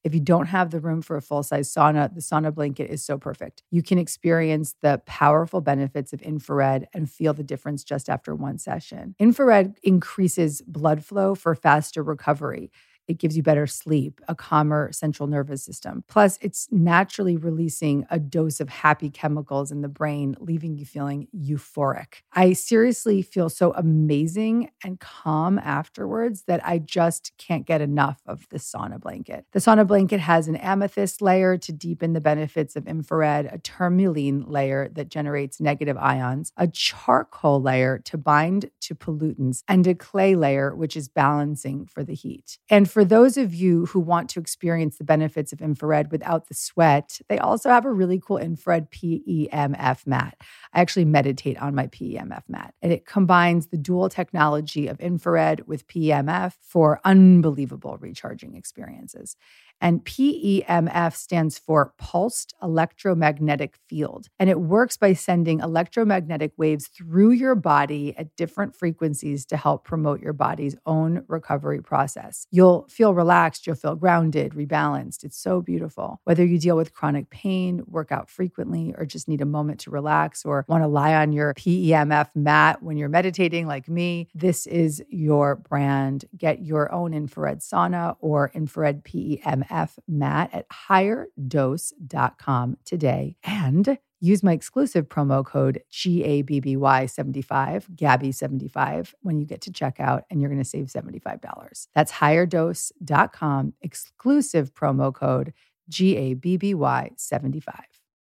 [0.05, 3.03] If you don't have the room for a full size sauna, the sauna blanket is
[3.05, 3.61] so perfect.
[3.71, 8.57] You can experience the powerful benefits of infrared and feel the difference just after one
[8.57, 9.15] session.
[9.19, 12.71] Infrared increases blood flow for faster recovery.
[13.07, 16.03] It gives you better sleep, a calmer central nervous system.
[16.07, 21.27] Plus, it's naturally releasing a dose of happy chemicals in the brain, leaving you feeling
[21.35, 22.21] euphoric.
[22.33, 28.47] I seriously feel so amazing and calm afterwards that I just can't get enough of
[28.49, 29.45] the sauna blanket.
[29.51, 34.45] The sauna blanket has an amethyst layer to deepen the benefits of infrared, a tourmaline
[34.47, 40.35] layer that generates negative ions, a charcoal layer to bind to pollutants, and a clay
[40.35, 42.57] layer, which is balancing for the heat.
[42.69, 46.53] And for those of you who want to experience the benefits of infrared without the
[46.53, 50.37] sweat, they also have a really cool infrared PEMF mat.
[50.73, 55.67] I actually meditate on my PEMF mat, and it combines the dual technology of infrared
[55.67, 59.35] with PEMF for unbelievable recharging experiences.
[59.81, 64.27] And PEMF stands for pulsed electromagnetic field.
[64.39, 69.83] And it works by sending electromagnetic waves through your body at different frequencies to help
[69.83, 72.45] promote your body's own recovery process.
[72.51, 75.23] You'll feel relaxed, you'll feel grounded, rebalanced.
[75.23, 76.21] It's so beautiful.
[76.25, 79.89] Whether you deal with chronic pain, work out frequently, or just need a moment to
[79.89, 84.67] relax, or want to lie on your PEMF mat when you're meditating like me, this
[84.67, 86.25] is your brand.
[86.37, 89.70] Get your own infrared sauna or infrared PEMF
[90.07, 99.61] mat at higherdose.com today and use my exclusive promo code GABBY75, Gabby75, when you get
[99.61, 101.87] to checkout, and you're going to save $75.
[101.95, 105.53] That's higherdose.com, exclusive promo code
[105.89, 107.79] GABBY75.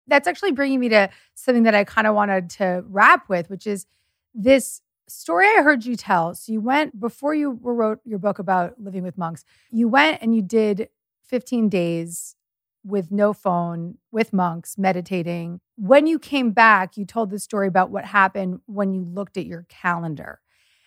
[0.08, 3.66] That's actually bringing me to something that I kind of wanted to wrap with, which
[3.66, 3.86] is
[4.34, 6.34] this story I heard you tell.
[6.34, 9.44] So you went before you wrote your book about living with monks.
[9.70, 10.88] You went and you did
[11.26, 12.36] 15 days
[12.84, 15.60] with no phone, with monks, meditating.
[15.76, 19.46] When you came back, you told the story about what happened when you looked at
[19.46, 20.40] your calendar.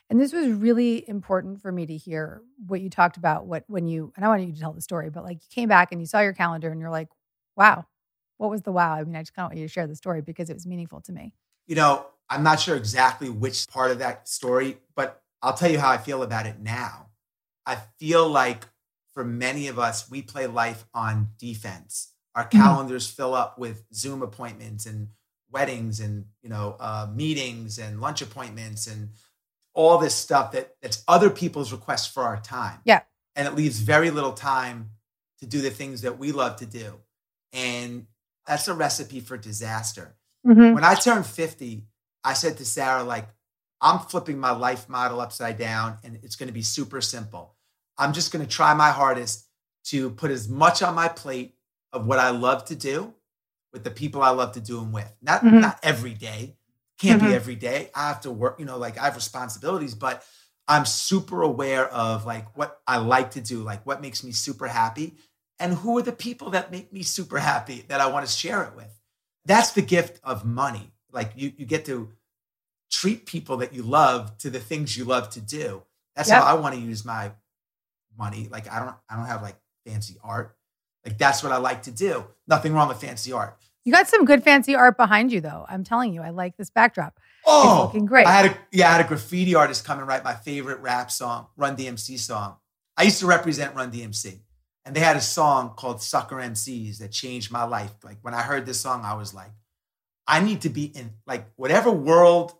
[0.10, 3.46] And this was really important for me to hear what you talked about.
[3.46, 5.70] What when you and I wanted you to tell the story, but like you came
[5.70, 7.10] back and you saw your calendar and you're like,
[7.56, 7.86] wow,
[8.38, 8.96] what was the wow?
[8.96, 10.66] I mean, I just kind of want you to share the story because it was
[10.66, 11.34] meaningful to me.
[11.68, 15.80] You know, I'm not sure exactly which part of that story, but I'll tell you
[15.80, 17.10] how I feel about it now.
[17.66, 18.66] I feel like
[19.14, 22.14] for many of us, we play life on defense.
[22.36, 22.60] Our mm-hmm.
[22.60, 23.16] calendars mm-hmm.
[23.16, 25.10] fill up with Zoom appointments and
[25.51, 29.10] weddings and you know uh, meetings and lunch appointments and
[29.74, 32.80] all this stuff that that's other people's requests for our time.
[32.86, 33.01] Yeah.
[33.36, 34.91] And it leaves very little time
[35.39, 36.99] to do the things that we love to do.
[37.53, 38.07] And
[38.45, 40.16] that's a recipe for disaster.
[40.45, 40.74] Mm-hmm.
[40.74, 41.86] When I turned 50,
[42.24, 43.28] I said to Sarah, like,
[43.82, 47.55] I'm flipping my life model upside down and it's going to be super simple.
[48.00, 49.45] I'm just going to try my hardest
[49.86, 51.56] to put as much on my plate
[51.93, 53.14] of what I love to do
[53.74, 55.12] with the people I love to do them with.
[55.22, 55.60] Not mm-hmm.
[55.60, 56.56] not every day.
[56.97, 57.30] Can't mm-hmm.
[57.30, 57.91] be every day.
[57.93, 60.24] I have to work, you know, like I have responsibilities, but
[60.68, 64.68] I'm super aware of like what I like to do, like what makes me super
[64.68, 65.16] happy
[65.60, 68.64] and who are the people that make me super happy that I want to share
[68.64, 69.00] it with.
[69.45, 70.91] That's the gift of money.
[71.12, 72.10] Like you you get to
[72.91, 75.84] treat people that you love to the things you love to do.
[76.16, 76.43] That's yep.
[76.43, 77.32] how I want to use my
[78.20, 78.47] money.
[78.51, 79.55] Like I don't I don't have like
[79.86, 80.55] fancy art.
[81.05, 82.26] Like that's what I like to do.
[82.47, 83.57] Nothing wrong with fancy art.
[83.86, 85.65] You got some good fancy art behind you though.
[85.67, 87.20] I'm telling you, I like this backdrop.
[87.45, 88.28] Oh, it's looking great.
[88.28, 91.09] I had a yeah, I had a graffiti artist come and write my favorite rap
[91.09, 92.57] song, Run DMC song.
[92.97, 94.41] I used to represent Run DMC.
[94.86, 97.93] And they had a song called Sucker MCs that changed my life.
[98.03, 99.51] Like when I heard this song, I was like,
[100.28, 102.53] I need to be in like whatever world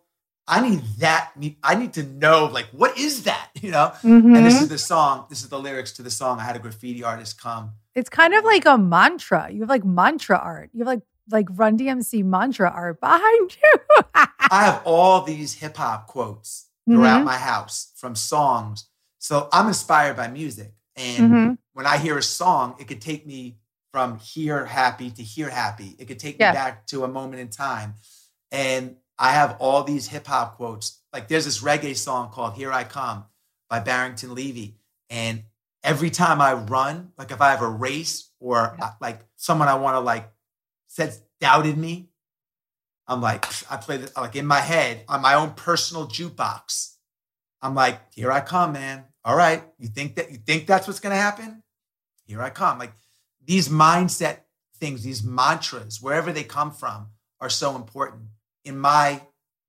[0.46, 1.32] I need that.
[1.62, 3.48] I need to know, like, what is that?
[3.60, 3.92] You know?
[4.02, 4.34] Mm-hmm.
[4.34, 5.26] And this is the song.
[5.28, 6.40] This is the lyrics to the song.
[6.40, 7.72] I had a graffiti artist come.
[7.94, 9.50] It's kind of like a mantra.
[9.50, 10.70] You have like mantra art.
[10.72, 14.04] You have like like Run DMC mantra art behind you.
[14.14, 17.26] I have all these hip hop quotes throughout mm-hmm.
[17.26, 18.88] my house from songs.
[19.18, 20.72] So I'm inspired by music.
[20.96, 21.52] And mm-hmm.
[21.74, 23.58] when I hear a song, it could take me
[23.92, 25.94] from here happy to here happy.
[25.98, 26.50] It could take yeah.
[26.50, 27.94] me back to a moment in time.
[28.50, 30.98] And I have all these hip hop quotes.
[31.12, 33.26] Like there's this reggae song called Here I Come
[33.68, 34.78] by Barrington Levy.
[35.10, 35.44] And
[35.84, 39.96] every time I run, like if I have a race or like someone I want
[39.96, 40.32] to like
[40.86, 42.08] says doubted me,
[43.06, 46.94] I'm like, I play this like in my head on my own personal jukebox.
[47.60, 49.04] I'm like, here I come, man.
[49.22, 49.62] All right.
[49.78, 51.62] You think that you think that's what's gonna happen?
[52.24, 52.78] Here I come.
[52.78, 52.94] Like
[53.44, 54.38] these mindset
[54.76, 57.08] things, these mantras, wherever they come from,
[57.38, 58.22] are so important
[58.70, 59.20] in my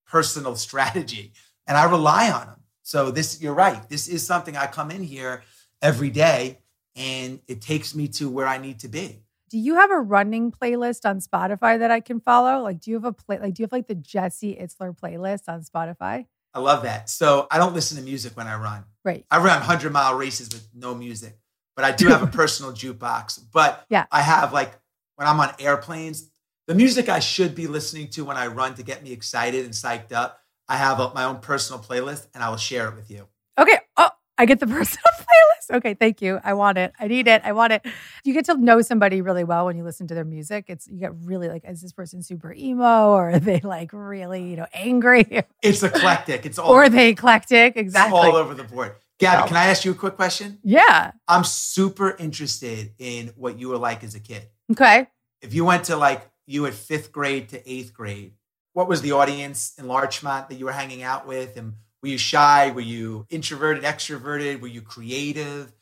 [0.07, 1.33] personal strategy
[1.67, 2.61] and I rely on them.
[2.83, 3.87] So this you're right.
[3.89, 5.43] This is something I come in here
[5.81, 6.59] every day
[6.95, 9.23] and it takes me to where I need to be.
[9.49, 12.61] Do you have a running playlist on Spotify that I can follow?
[12.61, 15.43] Like do you have a play like do you have like the Jesse Itzler playlist
[15.47, 16.27] on Spotify?
[16.53, 17.09] I love that.
[17.09, 18.83] So I don't listen to music when I run.
[19.05, 19.25] Right.
[19.31, 21.37] I run 100 mile races with no music,
[21.75, 23.39] but I do have a personal jukebox.
[23.53, 24.05] But yeah.
[24.11, 24.73] I have like
[25.15, 26.30] when I'm on airplanes,
[26.71, 29.73] the music I should be listening to when I run to get me excited and
[29.73, 30.39] psyched up.
[30.69, 33.27] I have a, my own personal playlist and I will share it with you.
[33.57, 33.77] Okay.
[33.97, 35.75] Oh, I get the personal playlist.
[35.75, 36.39] Okay, thank you.
[36.45, 36.93] I want it.
[36.97, 37.41] I need it.
[37.43, 37.85] I want it.
[38.23, 40.67] You get to know somebody really well when you listen to their music.
[40.69, 44.43] It's you get really like, is this person super emo or are they like really,
[44.43, 45.43] you know, angry?
[45.61, 46.45] It's eclectic.
[46.45, 47.75] It's all or they eclectic?
[47.75, 48.17] Exactly.
[48.17, 48.95] all over the board.
[49.19, 50.57] Gabby, can I ask you a quick question?
[50.63, 51.11] Yeah.
[51.27, 54.47] I'm super interested in what you were like as a kid.
[54.71, 55.07] Okay.
[55.41, 58.33] If you went to like you at fifth grade to eighth grade,
[58.73, 61.57] what was the audience in Larchmont that you were hanging out with?
[61.57, 62.71] And were you shy?
[62.71, 64.61] Were you introverted, extroverted?
[64.61, 65.73] Were you creative?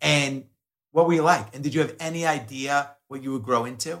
[0.00, 0.44] And
[0.90, 1.54] what were you like?
[1.54, 4.00] And did you have any idea what you would grow into?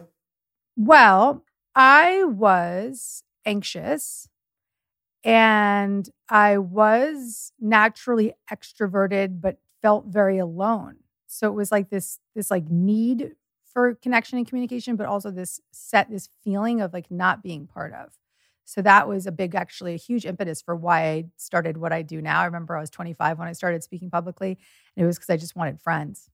[0.76, 4.28] Well, I was anxious
[5.24, 10.96] and I was naturally extroverted, but felt very alone.
[11.26, 13.32] So it was like this, this like need
[13.72, 17.92] for connection and communication, but also this set, this feeling of like not being part
[17.92, 18.16] of.
[18.64, 22.02] So that was a big, actually, a huge impetus for why I started what I
[22.02, 22.40] do now.
[22.40, 24.58] I remember I was 25 when I started speaking publicly,
[24.96, 26.30] and it was because I just wanted friends.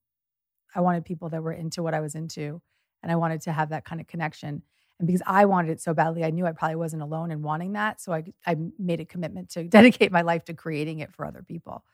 [0.75, 2.61] I wanted people that were into what I was into,
[3.03, 4.63] and I wanted to have that kind of connection.
[4.99, 7.73] And because I wanted it so badly, I knew I probably wasn't alone in wanting
[7.75, 8.01] that.
[8.01, 11.43] So I, I made a commitment to dedicate my life to creating it for other
[11.43, 11.85] people.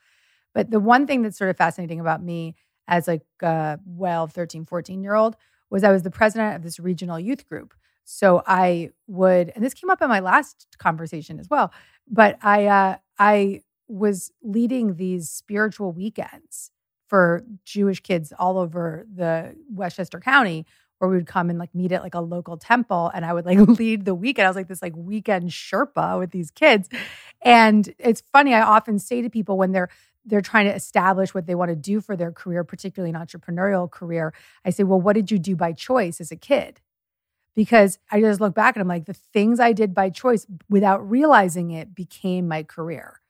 [0.54, 2.56] But the one thing that's sort of fascinating about me
[2.88, 5.36] as like a 12, 13, 14 year old
[5.70, 7.74] was I was the president of this regional youth group.
[8.04, 11.72] So I would, and this came up in my last conversation as well,
[12.06, 16.70] but I, uh, I was leading these spiritual weekends
[17.08, 20.66] for Jewish kids all over the Westchester County
[20.98, 23.44] where we would come and like meet at like a local temple and I would
[23.44, 24.46] like lead the weekend.
[24.46, 26.88] I was like this like weekend Sherpa with these kids.
[27.42, 29.90] And it's funny, I often say to people when they're
[30.24, 33.90] they're trying to establish what they want to do for their career, particularly an entrepreneurial
[33.90, 34.32] career,
[34.64, 36.80] I say, well, what did you do by choice as a kid?
[37.54, 41.08] Because I just look back and I'm like, the things I did by choice without
[41.08, 43.20] realizing it became my career.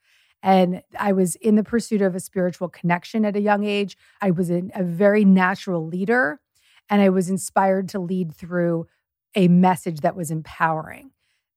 [0.43, 3.97] And I was in the pursuit of a spiritual connection at a young age.
[4.21, 6.41] I was a very natural leader.
[6.89, 8.87] and I was inspired to lead through
[9.35, 11.11] a message that was empowering.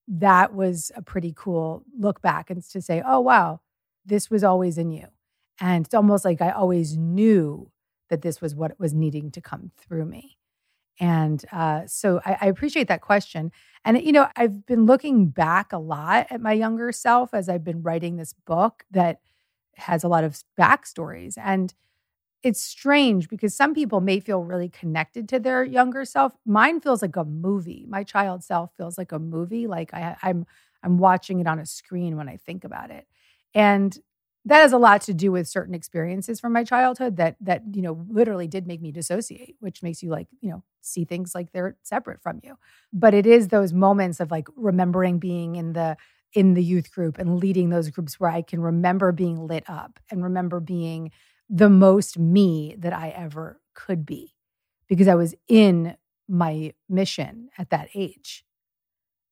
[0.08, 3.62] That was a pretty cool look back and to say, oh, wow,
[4.06, 5.08] this was always in you.
[5.60, 7.72] And it's almost like I always knew
[8.10, 10.38] that this was what was needing to come through me.
[10.99, 13.51] And uh, so I, I, appreciate that question.
[13.86, 17.64] And, you know, I've been looking back a lot at my younger self as I've
[17.64, 19.20] been writing this book that
[19.76, 21.38] has a lot of backstories.
[21.38, 21.72] And
[22.41, 26.34] it's strange because some people may feel really connected to their younger self.
[26.45, 27.86] Mine feels like a movie.
[27.88, 29.68] My child self feels like a movie.
[29.68, 30.45] Like I, I'm
[30.84, 33.08] I'm watching it on a screen when I think about it.
[33.53, 33.97] And
[34.48, 37.82] that has a lot to do with certain experiences from my childhood that that you
[37.82, 41.52] know literally did make me dissociate which makes you like you know see things like
[41.52, 42.58] they're separate from you.
[42.93, 45.98] But it is those moments of like remembering being in the
[46.34, 50.00] in the youth group and leading those groups where i can remember being lit up
[50.12, 51.10] and remember being
[51.50, 54.34] the most me that i ever could be
[54.88, 55.95] because i was in
[56.28, 58.43] my mission at that age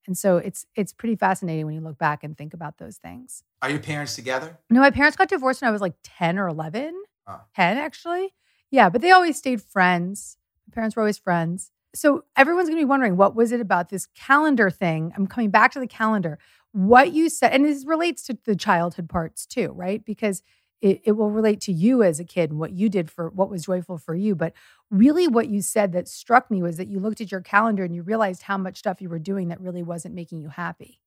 [0.07, 3.43] and so it's it's pretty fascinating when you look back and think about those things.
[3.61, 4.57] Are your parents together?
[4.69, 6.93] No, my parents got divorced when I was like 10 or 11.
[7.27, 7.41] Oh.
[7.55, 8.33] 10 actually.
[8.71, 10.37] Yeah, but they always stayed friends.
[10.67, 11.71] My parents were always friends.
[11.93, 15.13] So everyone's going to be wondering what was it about this calendar thing?
[15.15, 16.37] I'm coming back to the calendar.
[16.71, 20.03] What you said and this relates to the childhood parts too, right?
[20.03, 20.43] Because
[20.85, 23.49] it, it will relate to you as a kid and what you did for what
[23.49, 24.35] was joyful for you.
[24.35, 24.53] But
[24.91, 27.95] really, what you said that struck me was that you looked at your calendar and
[27.95, 30.99] you realized how much stuff you were doing that really wasn't making you happy.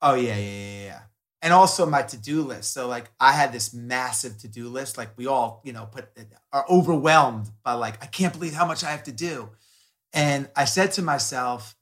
[0.00, 1.00] Oh, yeah, yeah, yeah, yeah.
[1.42, 2.72] And also my to do list.
[2.72, 4.96] So, like, I had this massive to do list.
[4.96, 6.10] Like, we all, you know, put
[6.52, 9.50] are overwhelmed by, like, I can't believe how much I have to do.
[10.12, 11.76] And I said to myself,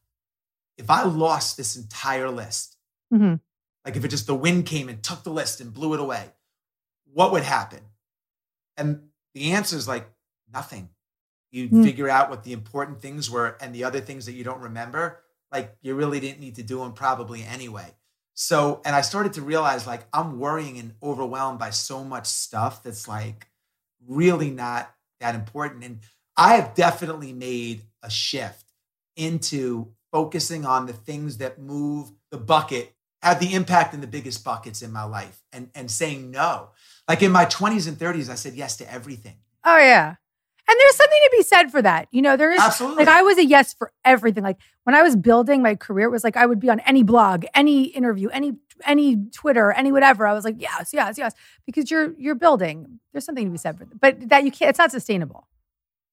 [0.79, 2.79] if I lost this entire list,
[3.13, 3.35] mm-hmm.
[3.85, 6.33] like if it just the wind came and took the list and blew it away,
[7.17, 7.81] what would happen?
[8.77, 9.01] And
[9.35, 10.07] the answer is like
[10.53, 10.91] nothing.
[11.51, 11.83] You mm.
[11.83, 15.21] figure out what the important things were and the other things that you don't remember,
[15.51, 17.95] like you really didn't need to do them probably anyway.
[18.35, 22.83] So, and I started to realize like I'm worrying and overwhelmed by so much stuff
[22.83, 23.47] that's like
[24.07, 25.85] really not that important.
[25.85, 26.01] And
[26.37, 28.67] I have definitely made a shift
[29.17, 34.45] into focusing on the things that move the bucket, have the impact in the biggest
[34.45, 36.69] buckets in my life and, and saying no.
[37.09, 39.37] Like in my 20s and 30s, I said yes to everything.
[39.65, 40.17] Oh, yeah.
[40.69, 42.09] And there's something to be said for that.
[42.11, 43.05] You know, there is Absolutely.
[43.05, 44.43] like I was a yes for everything.
[44.43, 47.05] Like when I was building my career, it was like I would be on any
[47.05, 48.55] blog, any interview, any
[48.85, 50.27] any Twitter, any whatever.
[50.27, 51.35] I was like, yes, yes, yes.
[51.67, 52.99] Because you're you're building.
[53.13, 54.01] There's something to be said for that.
[54.01, 55.47] But that you can't it's not sustainable.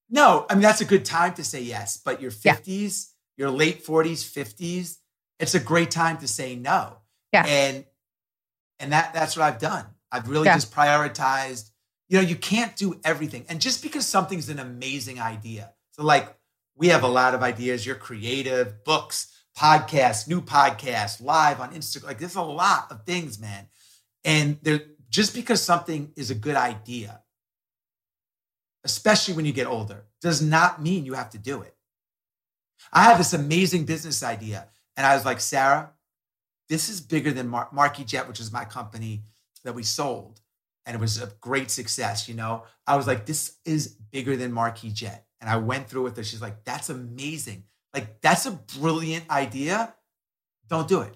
[0.07, 1.97] No, I mean that's a good time to say yes.
[1.97, 3.45] But your 50s, yeah.
[3.45, 4.97] your late 40s, 50s,
[5.39, 6.97] it's a great time to say no.
[7.31, 7.43] Yeah.
[7.47, 7.85] And
[8.77, 9.85] and that that's what I've done.
[10.13, 10.55] I've really yeah.
[10.55, 11.71] just prioritized.
[12.07, 13.45] You know, you can't do everything.
[13.49, 15.73] And just because something's an amazing idea.
[15.91, 16.37] So, like,
[16.75, 17.85] we have a lot of ideas.
[17.85, 22.05] You're creative, books, podcasts, new podcasts, live on Instagram.
[22.05, 23.67] Like, there's a lot of things, man.
[24.23, 27.21] And there, just because something is a good idea,
[28.83, 31.75] especially when you get older, does not mean you have to do it.
[32.91, 34.67] I have this amazing business idea.
[34.95, 35.91] And I was like, Sarah,
[36.69, 39.23] this is bigger than Mar- Marquis Jet, which is my company
[39.63, 40.41] that we sold
[40.85, 42.27] and it was a great success.
[42.27, 45.25] You know, I was like, this is bigger than Marquis Jet.
[45.41, 46.23] And I went through with her.
[46.23, 47.63] She's like, that's amazing.
[47.93, 49.93] Like, that's a brilliant idea.
[50.69, 51.15] Don't do it.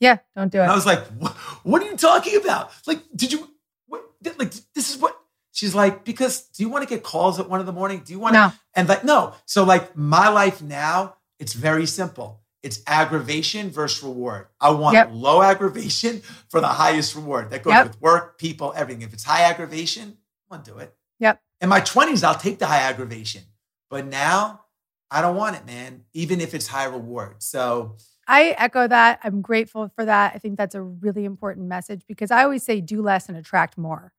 [0.00, 0.62] Yeah, don't do it.
[0.62, 1.32] And I was like, what,
[1.62, 2.70] what are you talking about?
[2.86, 3.48] Like, did you,
[3.86, 4.02] what,
[4.38, 5.16] like, this is what,
[5.52, 8.02] she's like, because do you want to get calls at one in the morning?
[8.04, 8.40] Do you want to?
[8.40, 8.52] No.
[8.74, 9.34] And like, no.
[9.46, 12.43] So, like, my life now, it's very simple.
[12.64, 14.46] It's aggravation versus reward.
[14.58, 15.10] I want yep.
[15.12, 17.50] low aggravation for the highest reward.
[17.50, 17.86] That goes yep.
[17.88, 19.02] with work, people, everything.
[19.02, 20.16] If it's high aggravation,
[20.50, 20.94] I want to do it.
[21.18, 21.42] Yep.
[21.60, 23.42] In my 20s, I'll take the high aggravation.
[23.90, 24.62] But now
[25.10, 27.42] I don't want it, man, even if it's high reward.
[27.42, 27.96] So
[28.26, 29.20] I echo that.
[29.22, 30.32] I'm grateful for that.
[30.34, 33.76] I think that's a really important message because I always say do less and attract
[33.76, 34.14] more.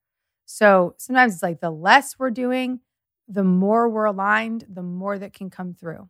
[0.45, 2.81] So sometimes it's like the less we're doing,
[3.27, 6.09] the more we're aligned, the more that can come through.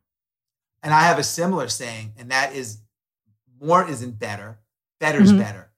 [0.86, 2.78] And I have a similar saying, and that is
[3.60, 4.60] more isn't better.
[5.00, 5.42] Better is mm-hmm.
[5.42, 5.72] better.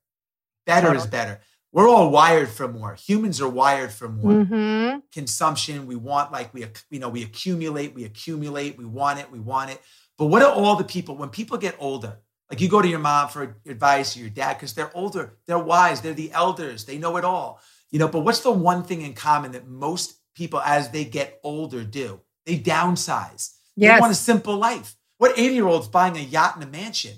[0.66, 1.40] Better is better.
[1.72, 2.96] We're all wired for more.
[2.96, 5.00] Humans are wired for more mm-hmm.
[5.14, 5.88] consumption.
[5.88, 9.72] We want like we you know we accumulate, we accumulate, we want it, we want
[9.72, 9.82] it.
[10.18, 12.18] But what are all the people when people get older?
[12.52, 15.58] Like you go to your mom for advice or your dad because they're older, they're
[15.58, 17.62] wise, they're the elders, they know it all.
[17.92, 21.40] You know, but what's the one thing in common that most people as they get
[21.46, 22.20] older do?
[22.46, 23.54] They downsize.
[23.78, 23.96] Yes.
[23.96, 24.97] They want a simple life.
[25.18, 27.14] What 80 year old's buying a yacht and a mansion?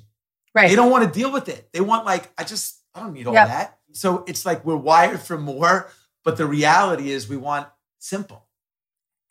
[0.54, 0.70] Right.
[0.70, 1.70] They don't want to deal with it.
[1.74, 3.48] They want, like, I just, I don't need all yep.
[3.48, 3.80] that.
[3.92, 5.90] So it's like we're wired for more,
[6.24, 8.46] but the reality is we want simple.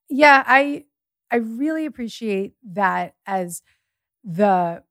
[0.08, 0.84] Yeah, I
[1.30, 3.62] I really appreciate that as
[4.24, 4.82] the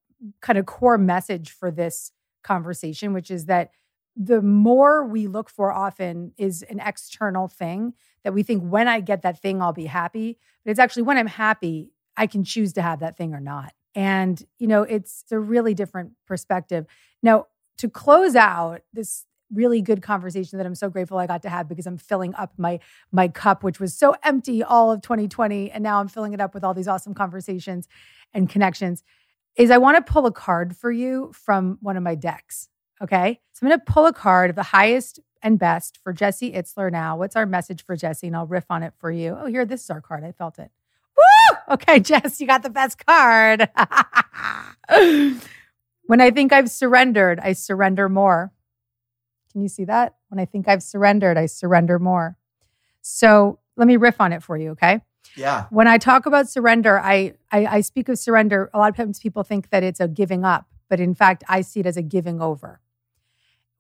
[0.42, 2.12] kind of core message for this
[2.44, 3.72] conversation, which is that
[4.16, 9.00] the more we look for often is an external thing that we think when I
[9.00, 10.38] get that thing, I'll be happy.
[10.64, 13.74] But it's actually when I'm happy, I can choose to have that thing or not.
[13.96, 16.86] And, you know, it's a really different perspective.
[17.24, 17.46] Now,
[17.78, 21.70] to close out this really good conversation that I'm so grateful I got to have
[21.70, 22.82] because I'm filling up my
[23.14, 26.54] my cup which was so empty all of 2020 and now I'm filling it up
[26.54, 27.88] with all these awesome conversations
[28.34, 29.04] and connections
[29.56, 32.70] is I want to pull a card for you from one of my decks.
[33.02, 33.40] Okay.
[33.54, 36.92] So I'm going to pull a card of the highest and best for Jesse Itzler
[36.92, 37.18] now.
[37.18, 38.28] What's our message for Jesse?
[38.28, 39.38] And I'll riff on it for you.
[39.40, 40.24] Oh, here, this is our card.
[40.24, 40.72] I felt it.
[41.72, 43.70] Okay, Jess, you got the best card.
[46.06, 48.54] when I think I've surrendered, I surrender more.
[49.52, 50.16] Can you see that?
[50.30, 52.38] When I think I've surrendered, I surrender more.
[53.02, 55.02] So let me riff on it for you, okay?
[55.36, 55.66] Yeah.
[55.70, 58.70] When I talk about surrender, I, I, I speak of surrender.
[58.74, 61.62] A lot of times people think that it's a giving up, but in fact, I
[61.62, 62.80] see it as a giving over.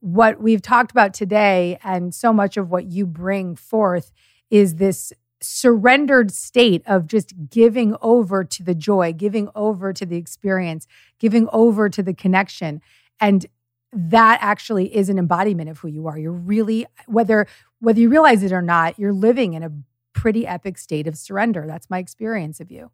[0.02, 4.12] What we've talked about today, and so much of what you bring forth,
[4.50, 10.18] is this surrendered state of just giving over to the joy, giving over to the
[10.18, 10.88] experience,
[11.20, 12.82] giving over to the connection.
[13.20, 13.46] And
[13.94, 16.18] that actually is an embodiment of who you are.
[16.18, 17.48] You're really whether
[17.80, 19.72] whether you realize it or not, you're living in a
[20.14, 21.66] pretty epic state of surrender.
[21.68, 22.92] That's my experience of you.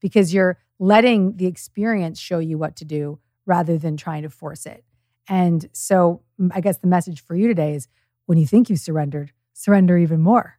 [0.00, 4.66] Because you're letting the experience show you what to do rather than trying to force
[4.66, 4.84] it.
[5.28, 7.88] And so I guess the message for you today is
[8.26, 10.58] when you think you surrendered, surrender even more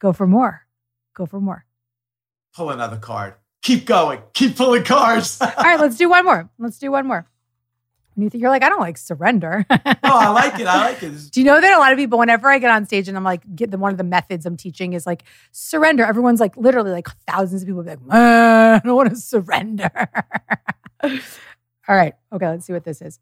[0.00, 0.66] Go for more.
[1.14, 1.64] Go for more.
[2.54, 3.34] Pull another card.
[3.62, 4.20] Keep going.
[4.32, 5.40] Keep pulling cards.
[5.40, 6.50] All right, let's do one more.
[6.58, 7.26] Let's do one more.
[8.16, 9.64] You think you're like, I don't like surrender.
[9.70, 10.66] oh, I like it.
[10.66, 11.12] I like it.
[11.30, 13.24] Do you know that a lot of people, whenever I get on stage and I'm
[13.24, 16.04] like, get the one of the methods I'm teaching is like surrender.
[16.04, 19.90] Everyone's like, literally, like thousands of people be like, I don't want to surrender.
[21.02, 22.14] All right.
[22.32, 23.20] Okay, let's see what this is.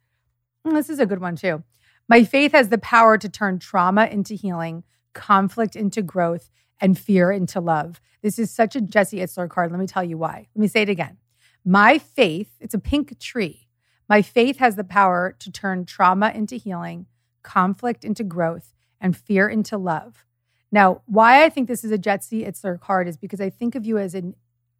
[0.66, 1.62] Mm, this is a good one too.
[2.08, 6.50] My faith has the power to turn trauma into healing, conflict into growth,
[6.80, 8.00] and fear into love.
[8.22, 9.70] This is such a Jesse Itzler card.
[9.70, 10.48] Let me tell you why.
[10.54, 11.18] Let me say it again.
[11.64, 13.68] My faith, it's a pink tree.
[14.08, 17.06] My faith has the power to turn trauma into healing,
[17.42, 20.24] conflict into growth, and fear into love.
[20.70, 23.86] Now, why I think this is a Jesse Itzler card is because I think of
[23.86, 24.34] you as an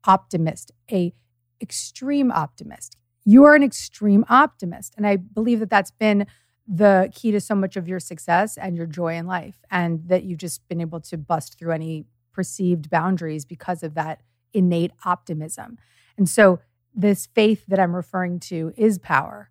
[0.05, 1.15] optimist, a
[1.61, 2.97] extreme optimist.
[3.25, 6.27] You are an extreme optimist, and I believe that that's been
[6.71, 10.25] the key to so much of your success and your joy in life, and that
[10.25, 14.21] you've just been able to bust through any perceived boundaries because of that
[14.53, 15.79] innate optimism.
[16.17, 16.61] And so,
[16.95, 19.51] this faith that I'm referring to is power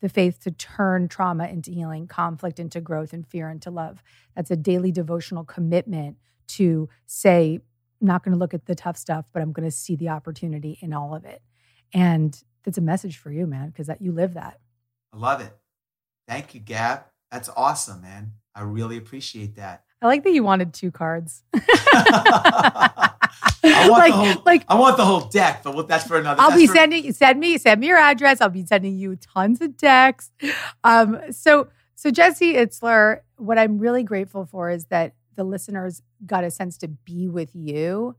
[0.00, 4.02] the faith to turn trauma into healing, conflict into growth, and fear into love.
[4.34, 6.16] That's a daily devotional commitment
[6.48, 7.60] to say,
[8.00, 10.10] I'm not going to look at the tough stuff, but I'm going to see the
[10.10, 11.42] opportunity in all of it.
[11.92, 14.60] And that's a message for you, man, because that you live that.
[15.12, 15.52] I love it.
[16.28, 17.04] Thank you, Gab.
[17.32, 18.34] That's awesome, man.
[18.54, 19.84] I really appreciate that.
[20.00, 21.42] I like that you wanted two cards.
[23.64, 26.40] I want like, the whole, like I want the whole deck, but that's for another.
[26.40, 28.40] I'll be for, sending send me send me your address.
[28.40, 30.30] I'll be sending you tons of decks.
[30.84, 36.44] Um, so so Jesse Itzler, what I'm really grateful for is that the listeners got
[36.44, 38.16] a sense to be with you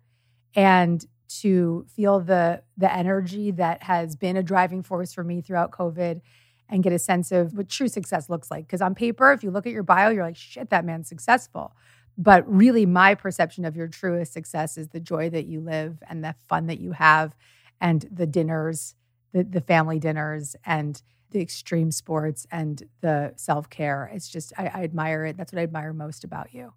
[0.56, 1.06] and
[1.42, 6.22] to feel the the energy that has been a driving force for me throughout COVID
[6.70, 8.68] and get a sense of what true success looks like.
[8.68, 11.76] Because on paper, if you look at your bio, you're like, shit, that man's successful.
[12.18, 16.24] But really, my perception of your truest success is the joy that you live and
[16.24, 17.36] the fun that you have
[17.82, 18.96] and the dinners,
[19.32, 21.02] the, the family dinners and
[21.32, 24.10] the extreme sports and the self care.
[24.14, 25.38] It's just, I, I admire it.
[25.38, 26.74] That's what I admire most about you.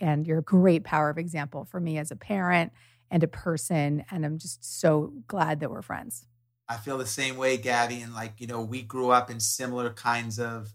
[0.00, 2.72] And you're a great power of example for me as a parent
[3.10, 4.04] and a person.
[4.10, 6.26] And I'm just so glad that we're friends.
[6.68, 8.00] I feel the same way, Gabby.
[8.00, 10.72] And like, you know, we grew up in similar kinds of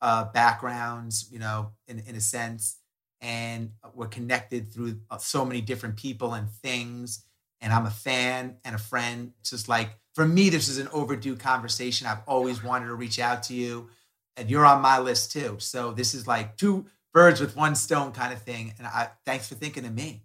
[0.00, 2.76] uh, backgrounds, you know, in, in a sense.
[3.20, 7.24] And we're connected through uh, so many different people and things.
[7.60, 9.32] And I'm a fan and a friend.
[9.40, 12.06] It's just like, for me, this is an overdue conversation.
[12.06, 13.88] I've always wanted to reach out to you.
[14.36, 15.56] And you're on my list too.
[15.58, 18.74] So this is like two birds with one stone kind of thing.
[18.78, 20.22] And I thanks for thinking of me.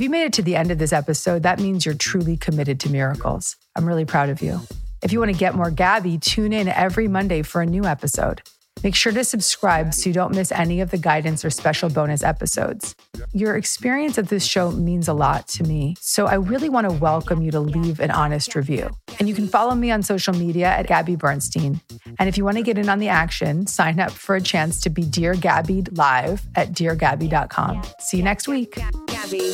[0.00, 2.80] If you made it to the end of this episode, that means you're truly committed
[2.80, 3.56] to miracles.
[3.76, 4.62] I'm really proud of you.
[5.02, 8.40] If you want to get more Gabby, tune in every Monday for a new episode.
[8.82, 12.22] Make sure to subscribe so you don't miss any of the guidance or special bonus
[12.22, 12.96] episodes.
[13.34, 16.96] Your experience of this show means a lot to me, so I really want to
[16.96, 18.88] welcome you to leave an honest review.
[19.18, 21.78] And you can follow me on social media at Gabby Bernstein.
[22.18, 24.80] And if you want to get in on the action, sign up for a chance
[24.80, 27.82] to be Dear Gabby live at deargabby.com.
[27.98, 28.78] See you next week.
[29.08, 29.52] Gabby.